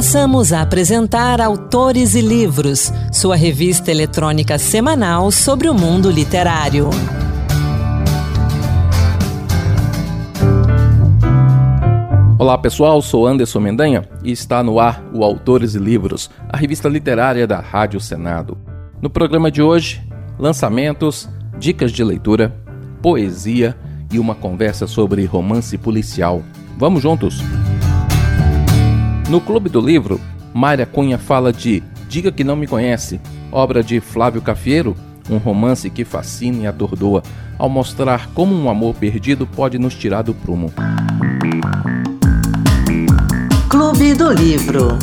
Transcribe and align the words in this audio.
Passamos 0.00 0.50
a 0.50 0.62
apresentar 0.62 1.42
Autores 1.42 2.14
e 2.14 2.22
Livros, 2.22 2.90
sua 3.12 3.36
revista 3.36 3.90
eletrônica 3.90 4.56
semanal 4.58 5.30
sobre 5.30 5.68
o 5.68 5.74
mundo 5.74 6.10
literário. 6.10 6.88
Olá 12.38 12.56
pessoal, 12.56 13.02
sou 13.02 13.26
Anderson 13.26 13.60
Mendanha 13.60 14.08
e 14.24 14.32
está 14.32 14.62
no 14.62 14.80
ar 14.80 15.04
o 15.12 15.22
Autores 15.22 15.74
e 15.74 15.78
Livros, 15.78 16.30
a 16.48 16.56
revista 16.56 16.88
literária 16.88 17.46
da 17.46 17.60
Rádio 17.60 18.00
Senado. 18.00 18.56
No 19.02 19.10
programa 19.10 19.50
de 19.50 19.60
hoje, 19.60 20.00
lançamentos, 20.38 21.28
dicas 21.58 21.92
de 21.92 22.02
leitura, 22.02 22.56
poesia 23.02 23.76
e 24.10 24.18
uma 24.18 24.34
conversa 24.34 24.86
sobre 24.86 25.26
romance 25.26 25.76
policial. 25.76 26.42
Vamos 26.78 27.02
juntos! 27.02 27.44
No 29.30 29.40
Clube 29.40 29.70
do 29.70 29.80
Livro, 29.80 30.20
Mária 30.52 30.84
Cunha 30.84 31.16
fala 31.16 31.52
de 31.52 31.84
Diga 32.08 32.32
que 32.32 32.42
Não 32.42 32.56
Me 32.56 32.66
Conhece, 32.66 33.20
obra 33.52 33.80
de 33.80 34.00
Flávio 34.00 34.42
Cafiero, 34.42 34.96
um 35.30 35.36
romance 35.36 35.88
que 35.88 36.04
fascina 36.04 36.64
e 36.64 36.66
atordoa, 36.66 37.22
ao 37.56 37.68
mostrar 37.68 38.28
como 38.34 38.52
um 38.52 38.68
amor 38.68 38.92
perdido 38.96 39.46
pode 39.46 39.78
nos 39.78 39.94
tirar 39.94 40.22
do 40.22 40.34
prumo. 40.34 40.72
Clube 43.68 44.14
do 44.14 44.32
Livro. 44.32 44.98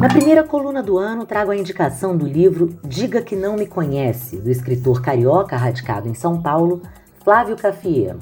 Na 0.00 0.08
primeira 0.08 0.42
coluna 0.42 0.82
do 0.82 0.98
ano, 0.98 1.24
trago 1.24 1.52
a 1.52 1.56
indicação 1.56 2.16
do 2.16 2.26
livro 2.26 2.76
Diga 2.82 3.22
que 3.22 3.36
Não 3.36 3.54
Me 3.54 3.68
Conhece, 3.68 4.36
do 4.36 4.50
escritor 4.50 5.00
carioca 5.00 5.56
radicado 5.56 6.08
em 6.08 6.14
São 6.14 6.42
Paulo, 6.42 6.82
Flávio 7.22 7.54
Cafiero. 7.54 8.18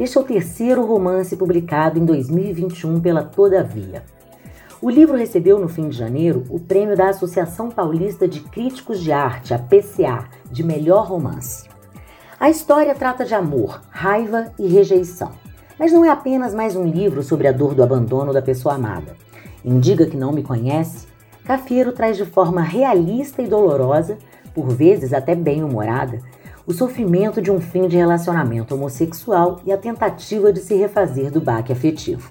Este 0.00 0.16
é 0.16 0.20
o 0.22 0.24
terceiro 0.24 0.82
romance 0.86 1.36
publicado 1.36 1.98
em 1.98 2.06
2021 2.06 3.02
pela 3.02 3.22
Todavia. 3.22 4.02
O 4.80 4.88
livro 4.88 5.14
recebeu 5.14 5.58
no 5.58 5.68
fim 5.68 5.90
de 5.90 5.98
janeiro 5.98 6.42
o 6.48 6.58
prêmio 6.58 6.96
da 6.96 7.10
Associação 7.10 7.68
Paulista 7.68 8.26
de 8.26 8.40
Críticos 8.40 9.02
de 9.02 9.12
Arte, 9.12 9.52
a 9.52 9.58
PCA, 9.58 10.26
de 10.50 10.62
melhor 10.62 11.06
romance. 11.06 11.68
A 12.40 12.48
história 12.48 12.94
trata 12.94 13.26
de 13.26 13.34
amor, 13.34 13.82
raiva 13.90 14.50
e 14.58 14.66
rejeição. 14.68 15.32
Mas 15.78 15.92
não 15.92 16.02
é 16.02 16.08
apenas 16.08 16.54
mais 16.54 16.74
um 16.74 16.86
livro 16.86 17.22
sobre 17.22 17.46
a 17.46 17.52
dor 17.52 17.74
do 17.74 17.82
abandono 17.82 18.32
da 18.32 18.40
pessoa 18.40 18.76
amada. 18.76 19.14
Em 19.62 19.78
Diga 19.78 20.06
que 20.06 20.16
Não 20.16 20.32
Me 20.32 20.42
Conhece, 20.42 21.08
Cafiero 21.44 21.92
traz 21.92 22.16
de 22.16 22.24
forma 22.24 22.62
realista 22.62 23.42
e 23.42 23.46
dolorosa, 23.46 24.16
por 24.54 24.70
vezes 24.70 25.12
até 25.12 25.34
bem-humorada, 25.34 26.22
o 26.70 26.72
sofrimento 26.72 27.42
de 27.42 27.50
um 27.50 27.60
fim 27.60 27.88
de 27.88 27.96
relacionamento 27.96 28.76
homossexual 28.76 29.60
e 29.66 29.72
a 29.72 29.76
tentativa 29.76 30.52
de 30.52 30.60
se 30.60 30.76
refazer 30.76 31.28
do 31.28 31.40
baque 31.40 31.72
afetivo. 31.72 32.30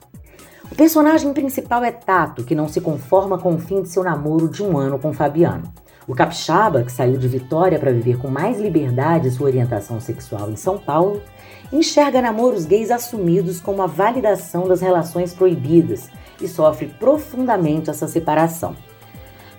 O 0.72 0.76
personagem 0.76 1.34
principal 1.34 1.84
é 1.84 1.92
Tato, 1.92 2.46
que 2.46 2.56
não 2.56 2.70
se 2.70 2.80
conforma 2.80 3.38
com 3.38 3.54
o 3.54 3.60
fim 3.60 3.82
de 3.82 3.90
seu 3.90 4.02
namoro 4.02 4.48
de 4.48 4.64
um 4.64 4.78
ano 4.78 4.98
com 4.98 5.12
Fabiano. 5.12 5.64
O 6.08 6.16
capixaba, 6.16 6.84
que 6.84 6.92
saiu 6.92 7.18
de 7.18 7.28
Vitória 7.28 7.78
para 7.78 7.92
viver 7.92 8.18
com 8.18 8.30
mais 8.30 8.58
liberdade 8.58 9.30
sua 9.30 9.48
orientação 9.48 10.00
sexual 10.00 10.50
em 10.50 10.56
São 10.56 10.78
Paulo, 10.78 11.22
enxerga 11.70 12.22
namoros 12.22 12.66
gays 12.66 12.92
assumidos 12.92 13.60
como 13.60 13.82
a 13.82 13.88
validação 13.88 14.70
das 14.70 14.80
relações 14.80 15.34
proibidas 15.34 16.10
e 16.40 16.48
sofre 16.48 16.88
profundamente 16.98 17.90
essa 17.90 18.08
separação. 18.08 18.74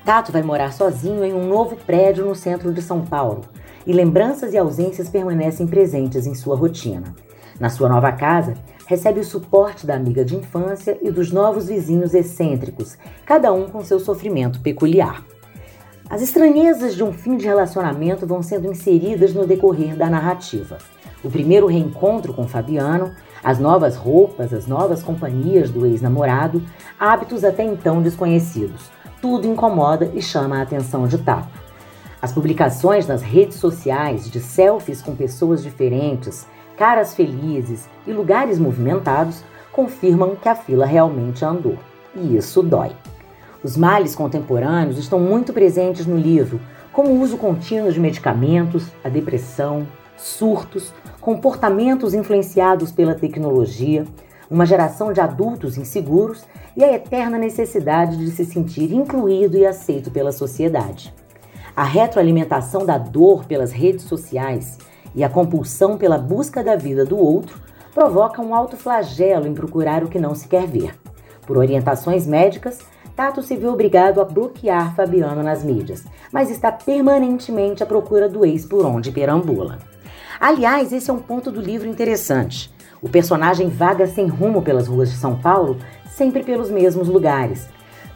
Tato 0.07 0.33
vai 0.33 0.43
morar 0.43 0.73
sozinho 0.73 1.23
em 1.23 1.35
um 1.35 1.47
novo 1.47 1.77
prédio 1.77 2.25
no 2.25 2.35
centro 2.35 2.73
de 2.73 2.81
São 2.81 3.03
Paulo, 3.03 3.43
e 3.87 3.93
lembranças 3.93 4.53
e 4.53 4.59
ausências 4.59 5.09
permanecem 5.09 5.67
presentes 5.67 6.27
em 6.27 6.35
sua 6.35 6.57
rotina. 6.57 7.15
Na 7.59 7.69
sua 7.69 7.89
nova 7.89 8.13
casa, 8.13 8.55
recebe 8.87 9.21
o 9.21 9.25
suporte 9.25 9.87
da 9.87 9.95
amiga 9.95 10.25
de 10.25 10.37
infância 10.37 10.99
e 11.03 11.11
dos 11.11 11.31
novos 11.31 11.69
vizinhos 11.69 12.15
excêntricos, 12.15 12.97
cada 13.27 13.53
um 13.53 13.69
com 13.69 13.85
seu 13.85 14.01
sofrimento 14.01 14.61
peculiar. 14.61 15.25
As 16.09 16.23
estranhezas 16.23 16.95
de 16.95 17.05
um 17.05 17.13
fim 17.13 17.37
de 17.37 17.47
relacionamento 17.47 18.27
vão 18.27 18.43
sendo 18.43 18.71
inseridas 18.71 19.33
no 19.33 19.47
decorrer 19.47 19.97
da 19.97 20.09
narrativa 20.09 20.79
o 21.23 21.31
primeiro 21.31 21.67
reencontro 21.67 22.33
com 22.33 22.47
Fabiano, 22.49 23.13
as 23.43 23.59
novas 23.59 23.97
roupas, 23.97 24.53
as 24.53 24.67
novas 24.67 25.03
companhias 25.03 25.71
do 25.71 25.87
ex-namorado, 25.87 26.63
hábitos 26.99 27.45
até 27.45 27.63
então 27.63 28.03
desconhecidos. 28.03 28.91
Tudo 29.21 29.47
incomoda 29.47 30.11
e 30.15 30.23
chama 30.23 30.59
a 30.59 30.63
atenção 30.63 31.07
de 31.07 31.19
Tato. 31.19 31.60
As 32.23 32.33
publicações 32.33 33.07
nas 33.07 33.23
redes 33.23 33.57
sociais 33.57 34.31
de 34.31 34.41
selfies 34.41 35.01
com 35.01 35.17
pessoas 35.17 35.63
diferentes, 35.63 36.47
caras 36.77 37.15
felizes 37.15 37.89
e 38.07 38.13
lugares 38.13 38.59
movimentados 38.59 39.43
confirmam 39.73 40.37
que 40.37 40.49
a 40.49 40.55
fila 40.55 40.85
realmente 40.85 41.45
andou. 41.45 41.79
E 42.15 42.37
isso 42.37 42.63
dói. 42.63 42.91
Os 43.63 43.77
males 43.77 44.15
contemporâneos 44.15 44.99
estão 44.99 45.19
muito 45.19 45.53
presentes 45.53 46.07
no 46.07 46.17
livro, 46.17 46.61
como 46.93 47.11
o 47.11 47.21
uso 47.21 47.39
contínuo 47.39 47.93
de 47.93 48.01
medicamentos, 48.01 48.89
a 49.03 49.09
depressão, 49.09 49.87
surtos, 50.17 50.93
comportamentos 51.21 52.13
influenciados 52.13 52.93
pela 52.93 53.15
tecnologia, 53.15 54.05
uma 54.51 54.67
geração 54.67 55.13
de 55.13 55.21
adultos 55.21 55.79
inseguros 55.79 56.45
e 56.77 56.85
a 56.85 56.93
eterna 56.93 57.39
necessidade 57.39 58.17
de 58.17 58.31
se 58.31 58.45
sentir 58.45 58.93
incluído 58.93 59.57
e 59.57 59.65
aceito 59.65 60.11
pela 60.11 60.33
sociedade. 60.33 61.15
A 61.77 61.85
retroalimentação 61.85 62.85
da 62.85 62.99
dor 62.99 63.45
pelas 63.45 63.73
redes 63.73 64.05
sociais 64.05 64.79
e 65.15 65.25
a 65.25 65.29
compulsão 65.29 65.97
pela 65.97 66.19
busca 66.19 66.63
da 66.63 66.77
vida 66.77 67.05
do 67.05 67.17
outro 67.17 67.61
provoca 67.95 68.43
um 68.43 68.55
alto 68.55 68.77
flagelo 68.77 69.47
em 69.47 69.55
procurar 69.55 70.05
o 70.05 70.09
que 70.09 70.19
não 70.19 70.35
se 70.35 70.49
quer 70.49 70.67
ver. 70.67 70.95
Por 71.47 71.59
orientações 71.59 72.27
médicas, 72.27 72.79
Tato 73.17 73.43
se 73.43 73.57
vê 73.57 73.67
obrigado 73.67 74.21
a 74.21 74.25
bloquear 74.25 74.95
Fabiano 74.95 75.43
nas 75.43 75.63
mídias, 75.63 76.05
mas 76.33 76.51
está 76.51 76.73
permanentemente 76.73 77.83
à 77.83 77.87
procura 77.87 78.29
do 78.29 78.47
ex 78.47 78.65
por 78.65 78.87
onde 78.87 79.13
perambula. 79.13 79.79
Aliás, 80.41 80.93
esse 80.93 81.11
é 81.11 81.13
um 81.13 81.19
ponto 81.19 81.51
do 81.51 81.61
livro 81.61 81.87
interessante. 81.87 82.73
O 83.03 83.09
personagem 83.09 83.69
vaga 83.69 84.07
sem 84.07 84.27
rumo 84.27 84.63
pelas 84.63 84.89
ruas 84.89 85.11
de 85.11 85.17
São 85.17 85.37
Paulo, 85.37 85.77
sempre 86.11 86.43
pelos 86.43 86.71
mesmos 86.71 87.09
lugares. 87.09 87.69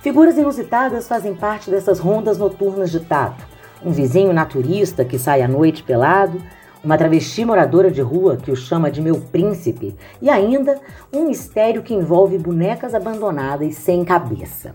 Figuras 0.05 0.37
inusitadas 0.37 1.09
fazem 1.09 1.35
parte 1.35 1.71
dessas 1.71 1.99
rondas 1.99 2.37
noturnas 2.37 2.91
de 2.91 3.01
Tato. 3.01 3.43
Um 3.83 3.91
vizinho 3.91 4.35
naturista 4.35 5.03
que 5.03 5.19
sai 5.19 5.41
à 5.41 5.49
noite 5.49 5.83
pelado, 5.83 6.43
uma 6.85 6.99
travesti 6.99 7.43
moradora 7.43 7.91
de 7.91 8.03
rua 8.03 8.37
que 8.37 8.51
o 8.51 8.55
chama 8.55 8.91
de 8.91 9.01
meu 9.01 9.17
príncipe 9.17 9.97
e 10.21 10.29
ainda 10.29 10.79
um 11.11 11.29
mistério 11.29 11.83
que 11.83 11.95
envolve 11.95 12.37
bonecas 12.37 12.95
abandonadas 12.95 13.77
sem 13.77 14.05
cabeça. 14.05 14.75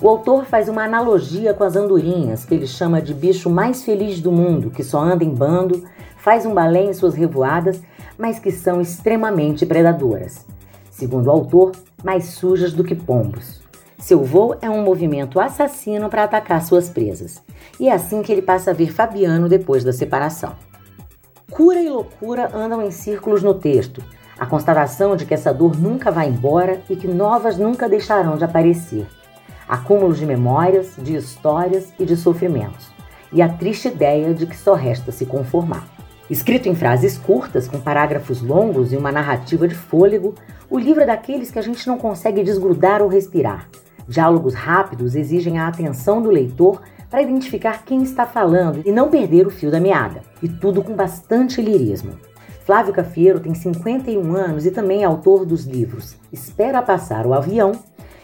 O 0.00 0.08
autor 0.08 0.46
faz 0.46 0.66
uma 0.66 0.84
analogia 0.84 1.52
com 1.52 1.62
as 1.62 1.76
andorinhas, 1.76 2.46
que 2.46 2.54
ele 2.54 2.66
chama 2.66 3.02
de 3.02 3.12
bicho 3.12 3.50
mais 3.50 3.84
feliz 3.84 4.18
do 4.18 4.32
mundo, 4.32 4.70
que 4.70 4.82
só 4.82 4.98
anda 4.98 5.24
em 5.24 5.34
bando 5.34 5.84
faz 6.16 6.46
um 6.46 6.54
balé 6.54 6.84
em 6.84 6.94
suas 6.94 7.14
revoadas, 7.14 7.82
mas 8.16 8.38
que 8.38 8.50
são 8.50 8.80
extremamente 8.80 9.66
predadoras. 9.66 10.46
Segundo 10.90 11.26
o 11.26 11.30
autor, 11.30 11.72
mais 12.02 12.28
sujas 12.28 12.72
do 12.72 12.82
que 12.82 12.94
pombos. 12.94 13.62
Seu 14.04 14.22
voo 14.22 14.54
é 14.60 14.68
um 14.68 14.82
movimento 14.82 15.40
assassino 15.40 16.10
para 16.10 16.24
atacar 16.24 16.62
suas 16.62 16.90
presas. 16.90 17.42
E 17.80 17.88
é 17.88 17.92
assim 17.94 18.20
que 18.20 18.30
ele 18.30 18.42
passa 18.42 18.70
a 18.70 18.74
ver 18.74 18.92
Fabiano 18.92 19.48
depois 19.48 19.82
da 19.82 19.94
separação. 19.94 20.56
Cura 21.50 21.80
e 21.80 21.88
loucura 21.88 22.54
andam 22.54 22.82
em 22.82 22.90
círculos 22.90 23.42
no 23.42 23.54
texto. 23.54 24.04
A 24.38 24.44
constatação 24.44 25.16
de 25.16 25.24
que 25.24 25.32
essa 25.32 25.54
dor 25.54 25.74
nunca 25.80 26.10
vai 26.10 26.28
embora 26.28 26.82
e 26.90 26.96
que 26.96 27.08
novas 27.08 27.56
nunca 27.56 27.88
deixarão 27.88 28.36
de 28.36 28.44
aparecer. 28.44 29.06
Acúmulos 29.66 30.18
de 30.18 30.26
memórias, 30.26 30.92
de 30.98 31.16
histórias 31.16 31.90
e 31.98 32.04
de 32.04 32.14
sofrimentos. 32.14 32.90
E 33.32 33.40
a 33.40 33.48
triste 33.48 33.88
ideia 33.88 34.34
de 34.34 34.44
que 34.44 34.54
só 34.54 34.74
resta 34.74 35.12
se 35.12 35.24
conformar. 35.24 35.88
Escrito 36.28 36.68
em 36.68 36.74
frases 36.74 37.16
curtas, 37.16 37.66
com 37.66 37.80
parágrafos 37.80 38.42
longos 38.42 38.92
e 38.92 38.98
uma 38.98 39.10
narrativa 39.10 39.66
de 39.66 39.74
fôlego, 39.74 40.34
o 40.68 40.78
livro 40.78 41.00
é 41.00 41.06
daqueles 41.06 41.50
que 41.50 41.58
a 41.58 41.62
gente 41.62 41.86
não 41.86 41.96
consegue 41.96 42.42
desgrudar 42.42 43.00
ou 43.00 43.08
respirar. 43.08 43.66
Diálogos 44.08 44.54
rápidos 44.54 45.14
exigem 45.14 45.58
a 45.58 45.68
atenção 45.68 46.20
do 46.20 46.30
leitor 46.30 46.82
para 47.10 47.22
identificar 47.22 47.84
quem 47.84 48.02
está 48.02 48.26
falando 48.26 48.82
e 48.84 48.92
não 48.92 49.08
perder 49.08 49.46
o 49.46 49.50
fio 49.50 49.70
da 49.70 49.80
meada. 49.80 50.22
E 50.42 50.48
tudo 50.48 50.82
com 50.82 50.94
bastante 50.94 51.62
lirismo. 51.62 52.12
Flávio 52.64 52.94
Cafiero 52.94 53.40
tem 53.40 53.54
51 53.54 54.34
anos 54.34 54.66
e 54.66 54.70
também 54.70 55.02
é 55.02 55.04
autor 55.04 55.44
dos 55.44 55.64
livros 55.64 56.16
Espera 56.32 56.80
Passar 56.80 57.26
o 57.26 57.34
Avião 57.34 57.72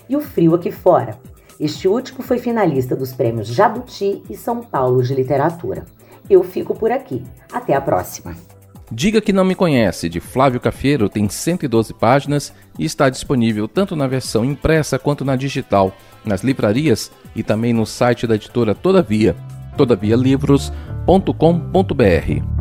e 0.08 0.16
O 0.16 0.20
Frio 0.20 0.54
Aqui 0.54 0.70
Fora. 0.70 1.18
Este 1.58 1.86
último 1.86 2.22
foi 2.22 2.38
finalista 2.38 2.96
dos 2.96 3.12
prêmios 3.12 3.48
Jabuti 3.48 4.22
e 4.30 4.36
São 4.36 4.62
Paulo 4.62 5.02
de 5.02 5.14
Literatura. 5.14 5.84
Eu 6.28 6.42
fico 6.42 6.74
por 6.74 6.90
aqui. 6.90 7.22
Até 7.52 7.74
a 7.74 7.80
próxima. 7.80 8.34
Diga 8.92 9.20
que 9.20 9.32
não 9.32 9.44
me 9.44 9.54
conhece, 9.54 10.08
de 10.08 10.18
Flávio 10.18 10.58
Cafiero, 10.58 11.08
tem 11.08 11.28
112 11.28 11.94
páginas 11.94 12.52
e 12.76 12.84
está 12.84 13.08
disponível 13.08 13.68
tanto 13.68 13.94
na 13.94 14.08
versão 14.08 14.44
impressa 14.44 14.98
quanto 14.98 15.24
na 15.24 15.36
digital, 15.36 15.96
nas 16.24 16.42
livrarias 16.42 17.12
e 17.36 17.44
também 17.44 17.72
no 17.72 17.86
site 17.86 18.26
da 18.26 18.34
editora 18.34 18.74
Todavia, 18.74 19.36
todavialivros.com.br. 19.76 22.60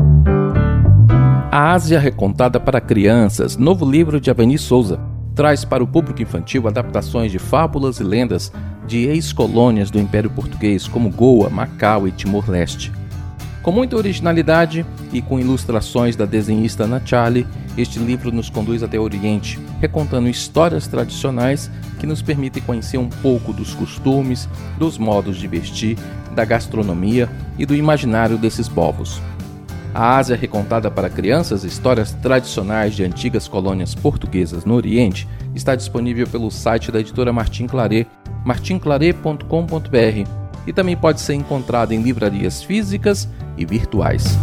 A 1.51 1.71
Ásia 1.71 1.99
Recontada 1.99 2.59
para 2.59 2.79
Crianças, 2.79 3.57
novo 3.57 3.89
livro 3.89 4.21
de 4.21 4.29
Avani 4.29 4.59
Souza 4.59 4.99
traz 5.33 5.63
para 5.63 5.81
o 5.81 5.87
público 5.87 6.21
infantil 6.21 6.67
adaptações 6.67 7.31
de 7.31 7.39
fábulas 7.39 8.01
e 8.01 8.03
lendas 8.03 8.51
de 8.85 9.07
ex-colônias 9.07 9.89
do 9.89 9.97
Império 9.97 10.29
Português 10.29 10.85
como 10.85 11.09
Goa, 11.09 11.49
Macau 11.49 12.05
e 12.07 12.11
Timor-Leste. 12.11 12.91
Com 13.61 13.71
muita 13.73 13.97
originalidade 13.97 14.85
e 15.11 15.21
com 15.21 15.39
ilustrações 15.39 16.15
da 16.15 16.25
desenhista 16.25 16.85
Ana 16.85 17.01
Charlie, 17.05 17.45
este 17.77 17.99
livro 17.99 18.31
nos 18.31 18.49
conduz 18.49 18.81
até 18.81 18.97
o 18.97 19.03
Oriente, 19.03 19.59
recontando 19.81 20.29
histórias 20.29 20.87
tradicionais 20.87 21.69
que 21.99 22.07
nos 22.07 22.21
permitem 22.21 22.63
conhecer 22.63 22.97
um 22.97 23.09
pouco 23.09 23.51
dos 23.51 23.73
costumes, 23.73 24.47
dos 24.77 24.97
modos 24.97 25.37
de 25.37 25.47
vestir, 25.47 25.97
da 26.33 26.45
gastronomia 26.45 27.29
e 27.57 27.65
do 27.65 27.75
imaginário 27.75 28.37
desses 28.37 28.69
povos. 28.69 29.21
A 29.93 30.17
Ásia 30.17 30.37
recontada 30.37 30.89
para 30.89 31.09
crianças, 31.09 31.63
histórias 31.63 32.13
tradicionais 32.13 32.95
de 32.95 33.03
antigas 33.03 33.47
colônias 33.47 33.93
portuguesas 33.93 34.63
no 34.63 34.75
Oriente, 34.75 35.27
está 35.53 35.75
disponível 35.75 36.27
pelo 36.27 36.49
site 36.49 36.91
da 36.91 36.99
editora 36.99 37.33
Martin 37.33 37.67
Claret, 37.67 38.07
martinclaret.com.br, 38.45 40.38
e 40.65 40.73
também 40.73 40.95
pode 40.95 41.21
ser 41.21 41.33
encontrado 41.33 41.91
em 41.91 42.01
livrarias 42.01 42.63
físicas 42.63 43.27
e 43.57 43.65
virtuais. 43.65 44.37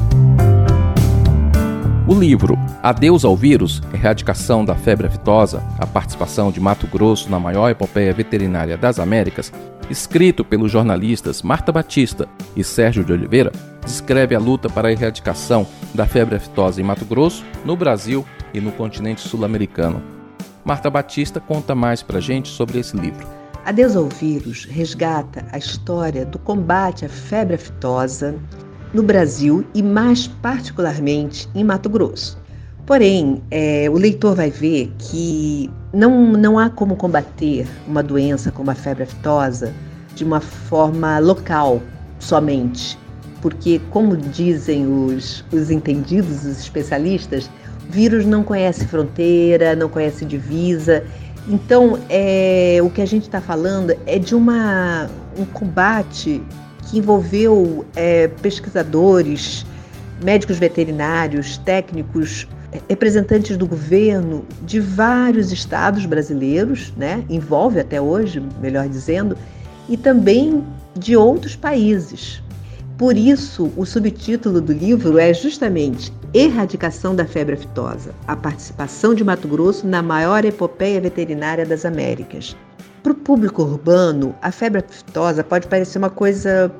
O 2.09 2.15
livro 2.15 2.57
Adeus 2.83 3.25
ao 3.25 3.37
Vírus, 3.37 3.83
Erradicação 3.93 4.65
da 4.65 4.77
Febre 4.77 5.09
Aftosa, 5.09 5.61
a 5.77 5.85
participação 5.85 6.53
de 6.53 6.61
Mato 6.61 6.87
Grosso 6.87 7.29
na 7.29 7.41
maior 7.41 7.69
epopeia 7.69 8.13
veterinária 8.13 8.77
das 8.77 9.01
Américas, 9.01 9.53
escrito 9.91 10.45
pelos 10.45 10.71
jornalistas 10.71 11.43
Marta 11.43 11.73
Batista 11.73 12.29
e 12.55 12.63
Sérgio 12.63 13.05
de 13.05 13.13
Oliveira, 13.13 13.51
descreve 13.85 14.37
a 14.37 14.39
luta 14.39 14.69
para 14.69 14.87
a 14.87 14.93
erradicação 14.93 15.67
da 15.93 16.07
febre 16.07 16.37
aftosa 16.37 16.81
em 16.81 16.85
Mato 16.85 17.05
Grosso, 17.05 17.45
no 17.65 17.77
Brasil 17.77 18.25
e 18.55 18.61
no 18.61 18.71
continente 18.71 19.23
sul-americano. 19.23 20.01
Marta 20.65 20.89
Batista 20.89 21.41
conta 21.41 21.75
mais 21.75 22.05
pra 22.05 22.21
gente 22.21 22.49
sobre 22.49 22.79
esse 22.79 22.97
livro. 22.97 23.27
Adeus 23.67 23.97
ao 23.97 24.09
Vírus 24.09 24.65
resgata 24.65 25.45
a 25.51 25.59
história 25.59 26.25
do 26.25 26.39
combate 26.39 27.05
à 27.05 27.09
febre 27.09 27.57
aftosa 27.57 28.33
no 28.95 29.03
Brasil 29.03 29.67
e, 29.75 29.83
mais 29.83 30.29
particularmente, 30.29 31.49
em 31.53 31.65
Mato 31.65 31.89
Grosso. 31.89 32.39
Porém, 32.87 33.43
é, 33.51 33.91
o 33.91 33.95
leitor 33.95 34.37
vai 34.37 34.53
ver 34.53 34.95
que 35.01 35.69
não, 35.93 36.31
não 36.31 36.61
há 36.61 36.71
como 36.71 36.95
combater 36.95 37.67
uma 37.89 38.05
doença 38.05 38.53
como 38.53 38.71
a 38.71 38.75
febre 38.77 39.03
aftosa 39.03 39.75
de 40.15 40.23
uma 40.23 40.39
forma 40.39 41.19
local 41.19 41.83
somente, 42.21 42.97
porque, 43.43 43.81
como 43.91 44.17
dizem 44.17 44.87
os, 44.87 45.45
os 45.53 45.73
entendidos, 45.73 46.45
os 46.45 46.61
especialistas, 46.61 47.51
vírus 47.91 48.25
não 48.25 48.45
conhece 48.45 48.87
fronteira, 48.87 49.75
não 49.75 49.89
conhece 49.89 50.25
divisa 50.25 51.03
então, 51.49 51.99
é, 52.09 52.79
o 52.83 52.91
que 52.91 53.01
a 53.01 53.07
gente 53.07 53.23
está 53.25 53.41
falando 53.41 53.95
é 54.05 54.19
de 54.19 54.35
uma, 54.35 55.09
um 55.39 55.45
combate 55.45 56.43
que 56.83 56.99
envolveu 56.99 57.85
é, 57.95 58.29
pesquisadores, 58.29 59.65
médicos 60.23 60.59
veterinários, 60.59 61.59
técnicos, 61.59 62.49
é, 62.73 62.81
representantes 62.89 63.57
do 63.57 63.67
governo 63.67 64.45
de 64.63 64.81
vários 64.81 65.53
estados 65.53 66.05
brasileiros, 66.05 66.93
né? 66.97 67.25
envolve 67.29 67.79
até 67.79 68.01
hoje, 68.01 68.43
melhor 68.61 68.89
dizendo, 68.89 69.37
e 69.89 69.97
também 69.97 70.65
de 70.97 71.17
outros 71.17 71.55
países. 71.55 72.43
Por 72.99 73.15
isso, 73.15 73.71
o 73.77 73.85
subtítulo 73.85 74.59
do 74.59 74.73
livro 74.73 75.19
é 75.19 75.35
justamente 75.35 76.11
Erradicação 76.33 77.15
da 77.15 77.27
febre 77.27 77.55
aftosa, 77.55 78.15
a 78.27 78.35
participação 78.35 79.15
de 79.15 79.23
Mato 79.23 79.47
Grosso 79.47 79.87
na 79.87 80.03
maior 80.03 80.47
epopeia 80.47 80.99
veterinária 80.99 81.67
das 81.67 81.85
Américas. 81.85 82.57
Para 83.03 83.13
o 83.13 83.15
público 83.15 83.63
urbano, 83.63 84.35
a 84.41 84.51
febre 84.51 84.81
aftosa 84.81 85.45
pode 85.45 85.67
parecer 85.67 85.99
uma 85.99 86.09
coisa 86.09 86.73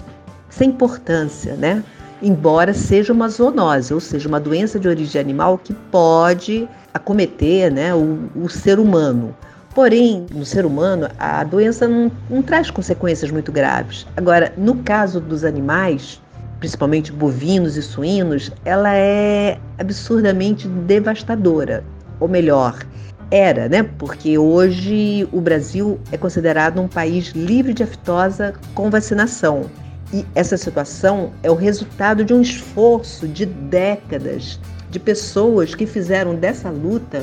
sem 0.49 0.71
importância, 0.71 1.55
né? 1.55 1.85
Embora 2.23 2.73
seja 2.73 3.13
uma 3.13 3.29
zoonose, 3.29 3.93
ou 3.93 4.01
seja, 4.01 4.27
uma 4.27 4.41
doença 4.41 4.81
de 4.81 4.89
origem 4.89 5.21
animal 5.21 5.59
que 5.59 5.75
pode 5.75 6.67
acometer 6.95 7.71
né, 7.71 7.95
o, 7.95 8.19
o 8.35 8.49
ser 8.49 8.79
humano. 8.79 9.37
Porém, 9.77 10.25
no 10.33 10.47
ser 10.47 10.65
humano, 10.65 11.07
a 11.19 11.45
doença 11.45 11.87
não, 11.87 12.11
não 12.31 12.41
traz 12.41 12.71
consequências 12.71 13.31
muito 13.31 13.53
graves. 13.53 14.07
Agora, 14.17 14.51
no 14.57 14.77
caso 14.77 15.21
dos 15.21 15.45
animais, 15.45 16.19
principalmente 16.59 17.13
bovinos 17.13 17.77
e 17.77 17.83
suínos, 17.83 18.51
ela 18.65 18.97
é 18.97 19.59
absurdamente 19.79 20.67
devastadora. 20.67 21.85
Ou 22.19 22.27
melhor, 22.27 22.87
era, 23.31 23.69
né? 23.69 23.83
Porque 23.83 24.39
hoje 24.39 25.29
o 25.31 25.43
Brasil 25.43 26.01
é 26.11 26.17
considerado 26.17 26.81
um 26.81 26.89
país 26.89 27.33
livre 27.33 27.75
de 27.75 27.83
aftosa 27.83 28.55
com 28.75 28.89
vacinação. 28.89 29.67
E 30.11 30.25
essa 30.35 30.57
situação 30.57 31.33
é 31.43 31.51
o 31.51 31.55
resultado 31.55 32.25
de 32.25 32.33
um 32.33 32.41
esforço 32.41 33.29
de 33.29 33.45
décadas 33.45 34.59
de 34.89 34.99
pessoas 34.99 35.75
que 35.75 35.85
fizeram 35.85 36.35
dessa 36.35 36.71
luta 36.71 37.23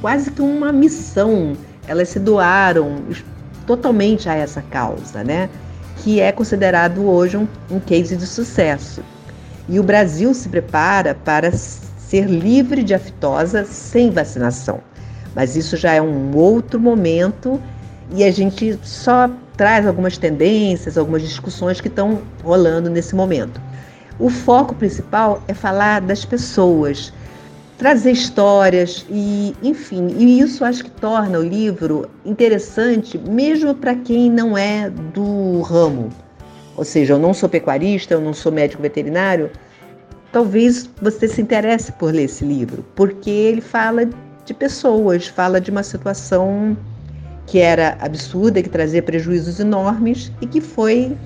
quase 0.00 0.30
que 0.30 0.42
uma 0.42 0.72
missão 0.72 1.56
elas 1.86 2.08
se 2.08 2.18
doaram 2.18 3.02
totalmente 3.66 4.28
a 4.28 4.34
essa 4.34 4.62
causa, 4.62 5.22
né? 5.22 5.48
que 6.02 6.20
é 6.20 6.32
considerado 6.32 7.06
hoje 7.08 7.36
um, 7.36 7.46
um 7.70 7.78
case 7.78 8.16
de 8.16 8.26
sucesso. 8.26 9.02
E 9.68 9.78
o 9.78 9.82
Brasil 9.82 10.34
se 10.34 10.48
prepara 10.48 11.14
para 11.14 11.52
ser 11.52 12.26
livre 12.26 12.82
de 12.82 12.94
aftosa 12.94 13.64
sem 13.64 14.10
vacinação. 14.10 14.80
Mas 15.34 15.56
isso 15.56 15.76
já 15.76 15.92
é 15.94 16.02
um 16.02 16.36
outro 16.36 16.78
momento 16.80 17.60
e 18.14 18.24
a 18.24 18.30
gente 18.30 18.78
só 18.82 19.30
traz 19.56 19.86
algumas 19.86 20.18
tendências, 20.18 20.98
algumas 20.98 21.22
discussões 21.22 21.80
que 21.80 21.88
estão 21.88 22.20
rolando 22.42 22.90
nesse 22.90 23.14
momento. 23.14 23.60
O 24.18 24.28
foco 24.28 24.74
principal 24.74 25.42
é 25.48 25.54
falar 25.54 26.00
das 26.00 26.24
pessoas, 26.24 27.12
trazer 27.82 28.12
histórias 28.12 29.04
e, 29.10 29.56
enfim, 29.60 30.14
e 30.16 30.38
isso 30.38 30.64
acho 30.64 30.84
que 30.84 30.90
torna 30.92 31.40
o 31.40 31.42
livro 31.42 32.08
interessante 32.24 33.18
mesmo 33.18 33.74
para 33.74 33.92
quem 33.96 34.30
não 34.30 34.56
é 34.56 34.88
do 34.88 35.62
ramo. 35.62 36.08
Ou 36.76 36.84
seja, 36.84 37.14
eu 37.14 37.18
não 37.18 37.34
sou 37.34 37.48
pecuarista, 37.48 38.14
eu 38.14 38.20
não 38.20 38.32
sou 38.32 38.52
médico 38.52 38.80
veterinário. 38.80 39.50
Talvez 40.30 40.88
você 41.02 41.26
se 41.26 41.42
interesse 41.42 41.90
por 41.90 42.14
ler 42.14 42.26
esse 42.26 42.44
livro, 42.44 42.84
porque 42.94 43.28
ele 43.28 43.60
fala 43.60 44.08
de 44.44 44.54
pessoas, 44.54 45.26
fala 45.26 45.60
de 45.60 45.72
uma 45.72 45.82
situação 45.82 46.76
que 47.48 47.58
era 47.58 47.96
absurda, 48.00 48.62
que 48.62 48.68
trazia 48.68 49.02
prejuízos 49.02 49.58
enormes 49.58 50.30
e 50.40 50.46
que 50.46 50.60
foi 50.60 51.16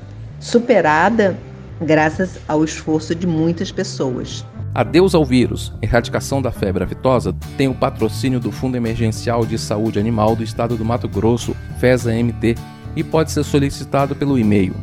superada 0.40 1.36
graças 1.82 2.38
ao 2.48 2.64
esforço 2.64 3.14
de 3.14 3.26
muitas 3.26 3.70
pessoas. 3.70 4.42
Adeus 4.76 5.14
ao 5.14 5.24
vírus, 5.24 5.72
erradicação 5.80 6.42
da 6.42 6.52
febre 6.52 6.84
aftosa, 6.84 7.34
tem 7.56 7.66
o 7.66 7.74
patrocínio 7.74 8.38
do 8.38 8.52
Fundo 8.52 8.76
Emergencial 8.76 9.46
de 9.46 9.56
Saúde 9.56 9.98
Animal 9.98 10.36
do 10.36 10.42
Estado 10.42 10.76
do 10.76 10.84
Mato 10.84 11.08
Grosso, 11.08 11.56
FESA-MT, 11.80 12.56
e 12.94 13.02
pode 13.02 13.32
ser 13.32 13.42
solicitado 13.42 14.14
pelo 14.14 14.38
e-mail 14.38 14.74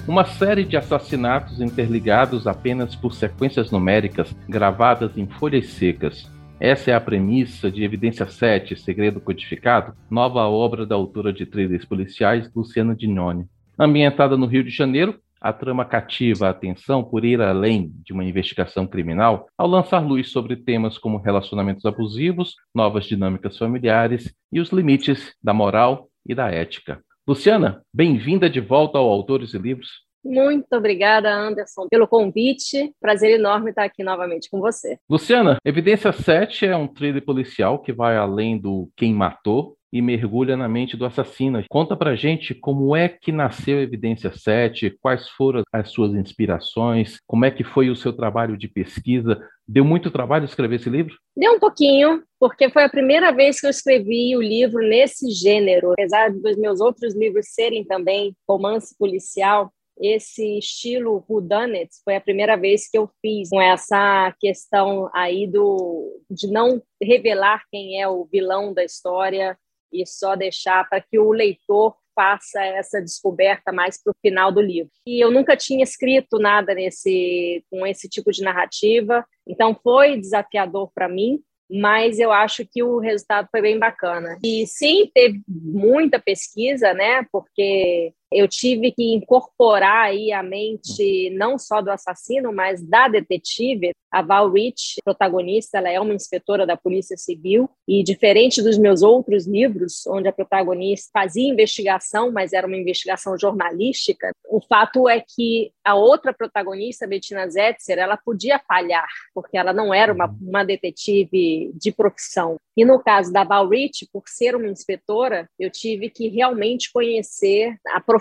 Uma 0.07 0.25
série 0.25 0.65
de 0.65 0.77
assassinatos 0.77 1.61
interligados 1.61 2.47
apenas 2.47 2.95
por 2.95 3.13
sequências 3.13 3.71
numéricas 3.71 4.35
gravadas 4.49 5.19
em 5.19 5.27
folhas 5.27 5.67
secas. 5.71 6.31
Essa 6.61 6.93
é 6.93 6.95
a 6.95 7.01
premissa 7.01 7.71
de 7.71 7.85
Evidência 7.85 8.27
7, 8.27 8.81
Segredo 8.81 9.21
Codificado, 9.21 9.95
nova 10.11 10.49
obra 10.49 10.87
da 10.87 10.95
autora 10.95 11.33
de 11.33 11.47
thrillers 11.47 11.85
policiais 11.85 12.51
Luciana 12.55 12.97
Dignone. 12.97 13.47
Ambientada 13.81 14.37
no 14.37 14.47
Rio 14.47 14.65
de 14.65 14.71
Janeiro, 14.71 15.21
a 15.41 15.53
trama 15.53 15.85
cativa 15.85 16.49
a 16.49 16.51
atenção 16.51 17.05
por 17.05 17.25
ir 17.25 17.41
além 17.41 17.93
de 18.05 18.13
uma 18.13 18.25
investigação 18.25 18.89
criminal 18.89 19.47
ao 19.57 19.69
lançar 19.69 20.01
luz 20.01 20.31
sobre 20.31 20.57
temas 20.57 20.99
como 20.99 21.19
relacionamentos 21.19 21.87
abusivos, 21.87 22.57
novas 22.75 23.05
dinâmicas 23.05 23.57
familiares 23.57 24.35
e 24.51 24.59
os 24.59 24.71
limites 24.71 25.33
da 25.41 25.55
moral 25.55 26.09
e 26.27 26.35
da 26.35 26.51
ética. 26.51 27.01
Luciana, 27.25 27.81
bem-vinda 27.95 28.51
de 28.51 28.61
volta 28.61 28.99
ao 28.99 29.09
Autores 29.09 29.55
e 29.55 29.59
Livros. 29.59 30.09
Muito 30.25 30.67
obrigada, 30.73 31.33
Anderson, 31.33 31.87
pelo 31.89 32.09
convite. 32.09 32.93
Prazer 33.01 33.39
enorme 33.39 33.71
estar 33.71 33.85
aqui 33.85 34.03
novamente 34.03 34.51
com 34.51 34.59
você. 34.61 34.99
Luciana, 35.09 35.57
Evidência 35.65 36.13
7 36.13 36.67
é 36.67 36.77
um 36.77 36.89
thriller 36.89 37.25
policial 37.25 37.79
que 37.79 37.93
vai 37.93 38.17
além 38.17 38.59
do 38.59 38.91
quem 38.97 39.15
matou 39.15 39.78
e 39.93 40.03
mergulha 40.03 40.57
na 40.57 40.69
mente 40.69 40.97
do 40.97 41.05
assassino. 41.05 41.63
Conta 41.69 41.97
pra 41.97 42.17
gente 42.17 42.55
como 42.55 42.95
é 42.95 43.09
que 43.09 43.33
nasceu 43.33 43.81
Evidência 43.81 44.33
7, 44.33 44.97
quais 45.01 45.29
foram 45.31 45.63
as 45.73 45.91
suas 45.91 46.15
inspirações, 46.15 47.19
como 47.27 47.45
é 47.45 47.51
que 47.51 47.65
foi 47.65 47.91
o 47.91 47.97
seu 47.97 48.13
trabalho 48.13 48.57
de 48.57 48.69
pesquisa. 48.69 49.41
Deu 49.67 49.85
muito 49.85 50.11
trabalho 50.11 50.45
escrever 50.45 50.77
esse 50.77 50.89
livro? 50.89 51.15
Deu 51.37 51.53
um 51.53 51.59
pouquinho, 51.59 52.23
porque 52.41 52.71
foi 52.71 52.85
a 52.85 52.89
primeira 52.89 53.33
vez 53.33 53.61
que 53.61 53.67
eu 53.67 53.71
escrevi 53.71 54.37
o 54.37 54.43
livro 54.43 54.81
nesse 54.81 55.31
gênero. 55.31 55.93
Apesar 55.93 56.31
dos 56.31 56.57
meus 56.57 56.81
outros 56.81 57.15
livros 57.15 57.49
serem 57.49 57.85
também 57.85 58.35
romance 58.49 58.97
policial, 58.99 59.71
esse 60.01 60.59
estilo 60.59 61.25
whodunit 61.29 61.91
foi 62.05 62.17
a 62.17 62.21
primeira 62.21 62.57
vez 62.57 62.89
que 62.89 62.97
eu 62.97 63.11
fiz 63.21 63.51
com 63.51 63.61
essa 63.61 64.33
questão 64.39 65.11
aí 65.13 65.47
do 65.47 66.23
de 66.31 66.47
não 66.47 66.81
revelar 67.03 67.63
quem 67.71 68.01
é 68.01 68.09
o 68.09 68.25
vilão 68.25 68.73
da 68.73 68.85
história 68.85 69.59
e 69.93 70.07
só 70.07 70.37
deixar 70.37 70.89
para 70.89 71.01
que 71.01 71.19
o 71.19 71.33
leitor 71.33 71.95
faça 72.15 72.61
essa 72.65 73.01
descoberta 73.01 73.71
mais 73.71 74.03
para 74.03 74.11
o 74.11 74.17
final 74.21 74.51
do 74.51 74.61
livro. 74.61 74.91
E 75.07 75.23
eu 75.23 75.31
nunca 75.31 75.57
tinha 75.57 75.85
escrito 75.85 76.39
nada 76.39 76.75
nesse 76.75 77.65
com 77.71 77.87
esse 77.87 78.09
tipo 78.09 78.33
de 78.33 78.43
narrativa, 78.43 79.25
então 79.47 79.79
foi 79.83 80.17
desafiador 80.17 80.91
para 80.93 81.09
mim, 81.09 81.41
mas 81.71 82.19
eu 82.19 82.33
acho 82.33 82.67
que 82.67 82.83
o 82.83 82.99
resultado 82.99 83.47
foi 83.51 83.61
bem 83.61 83.79
bacana. 83.79 84.37
E 84.43 84.67
sim, 84.67 85.09
teve 85.15 85.43
muita 85.47 86.19
pesquisa, 86.19 86.93
né? 86.93 87.25
Porque 87.31 88.13
eu 88.33 88.47
tive 88.49 88.93
que 88.93 89.15
incorporar 89.15 90.07
aí 90.07 90.33
a 90.33 90.43
mente 90.43 91.31
não 91.31 91.59
só 91.59 91.81
do 91.81 91.91
assassino, 91.91 92.53
mas 92.53 92.83
da 92.83 93.09
detetive. 93.09 93.93
A 94.11 94.23
Val 94.23 94.51
Rich, 94.51 94.97
protagonista, 95.05 95.77
ela 95.77 95.91
é 95.91 96.01
uma 96.01 96.15
inspetora 96.15 96.67
da 96.67 96.79
Polícia 96.79 97.17
Civil 97.17 97.69
e 97.87 98.03
diferente 98.03 98.63
dos 98.63 98.79
meus 98.79 99.03
outros 99.03 99.47
livros, 99.47 100.07
onde 100.07 100.27
a 100.29 100.33
protagonista 100.33 101.11
fazia 101.13 101.47
investigação, 101.47 102.33
mas 102.33 102.55
era 102.55 102.67
uma 102.67 102.77
investigação 102.77 103.39
jornalística, 103.39 104.31
o 104.49 104.61
fato 104.63 105.09
é 105.09 105.21
que 105.21 105.71
a 105.85 105.95
outra 105.95 106.33
protagonista, 106.33 107.07
Bettina 107.07 107.49
Zetzer, 107.49 107.99
ela 107.99 108.17
podia 108.17 108.59
falhar, 108.59 109.07
porque 109.35 109.59
ela 109.59 109.75
não 109.75 109.93
era 109.93 110.13
uma, 110.13 110.35
uma 110.41 110.65
detetive 110.65 111.71
de 111.75 111.93
profissão. 111.93 112.57
E 112.75 112.85
no 112.85 112.99
caso 112.99 113.31
da 113.31 113.45
Val 113.45 113.69
Rich, 113.69 114.09
por 114.11 114.23
ser 114.27 114.57
uma 114.57 114.69
inspetora, 114.69 115.49
eu 115.59 115.71
tive 115.71 116.09
que 116.09 116.29
realmente 116.29 116.91
conhecer 116.91 117.77
a 117.89 118.01
profissão 118.01 118.18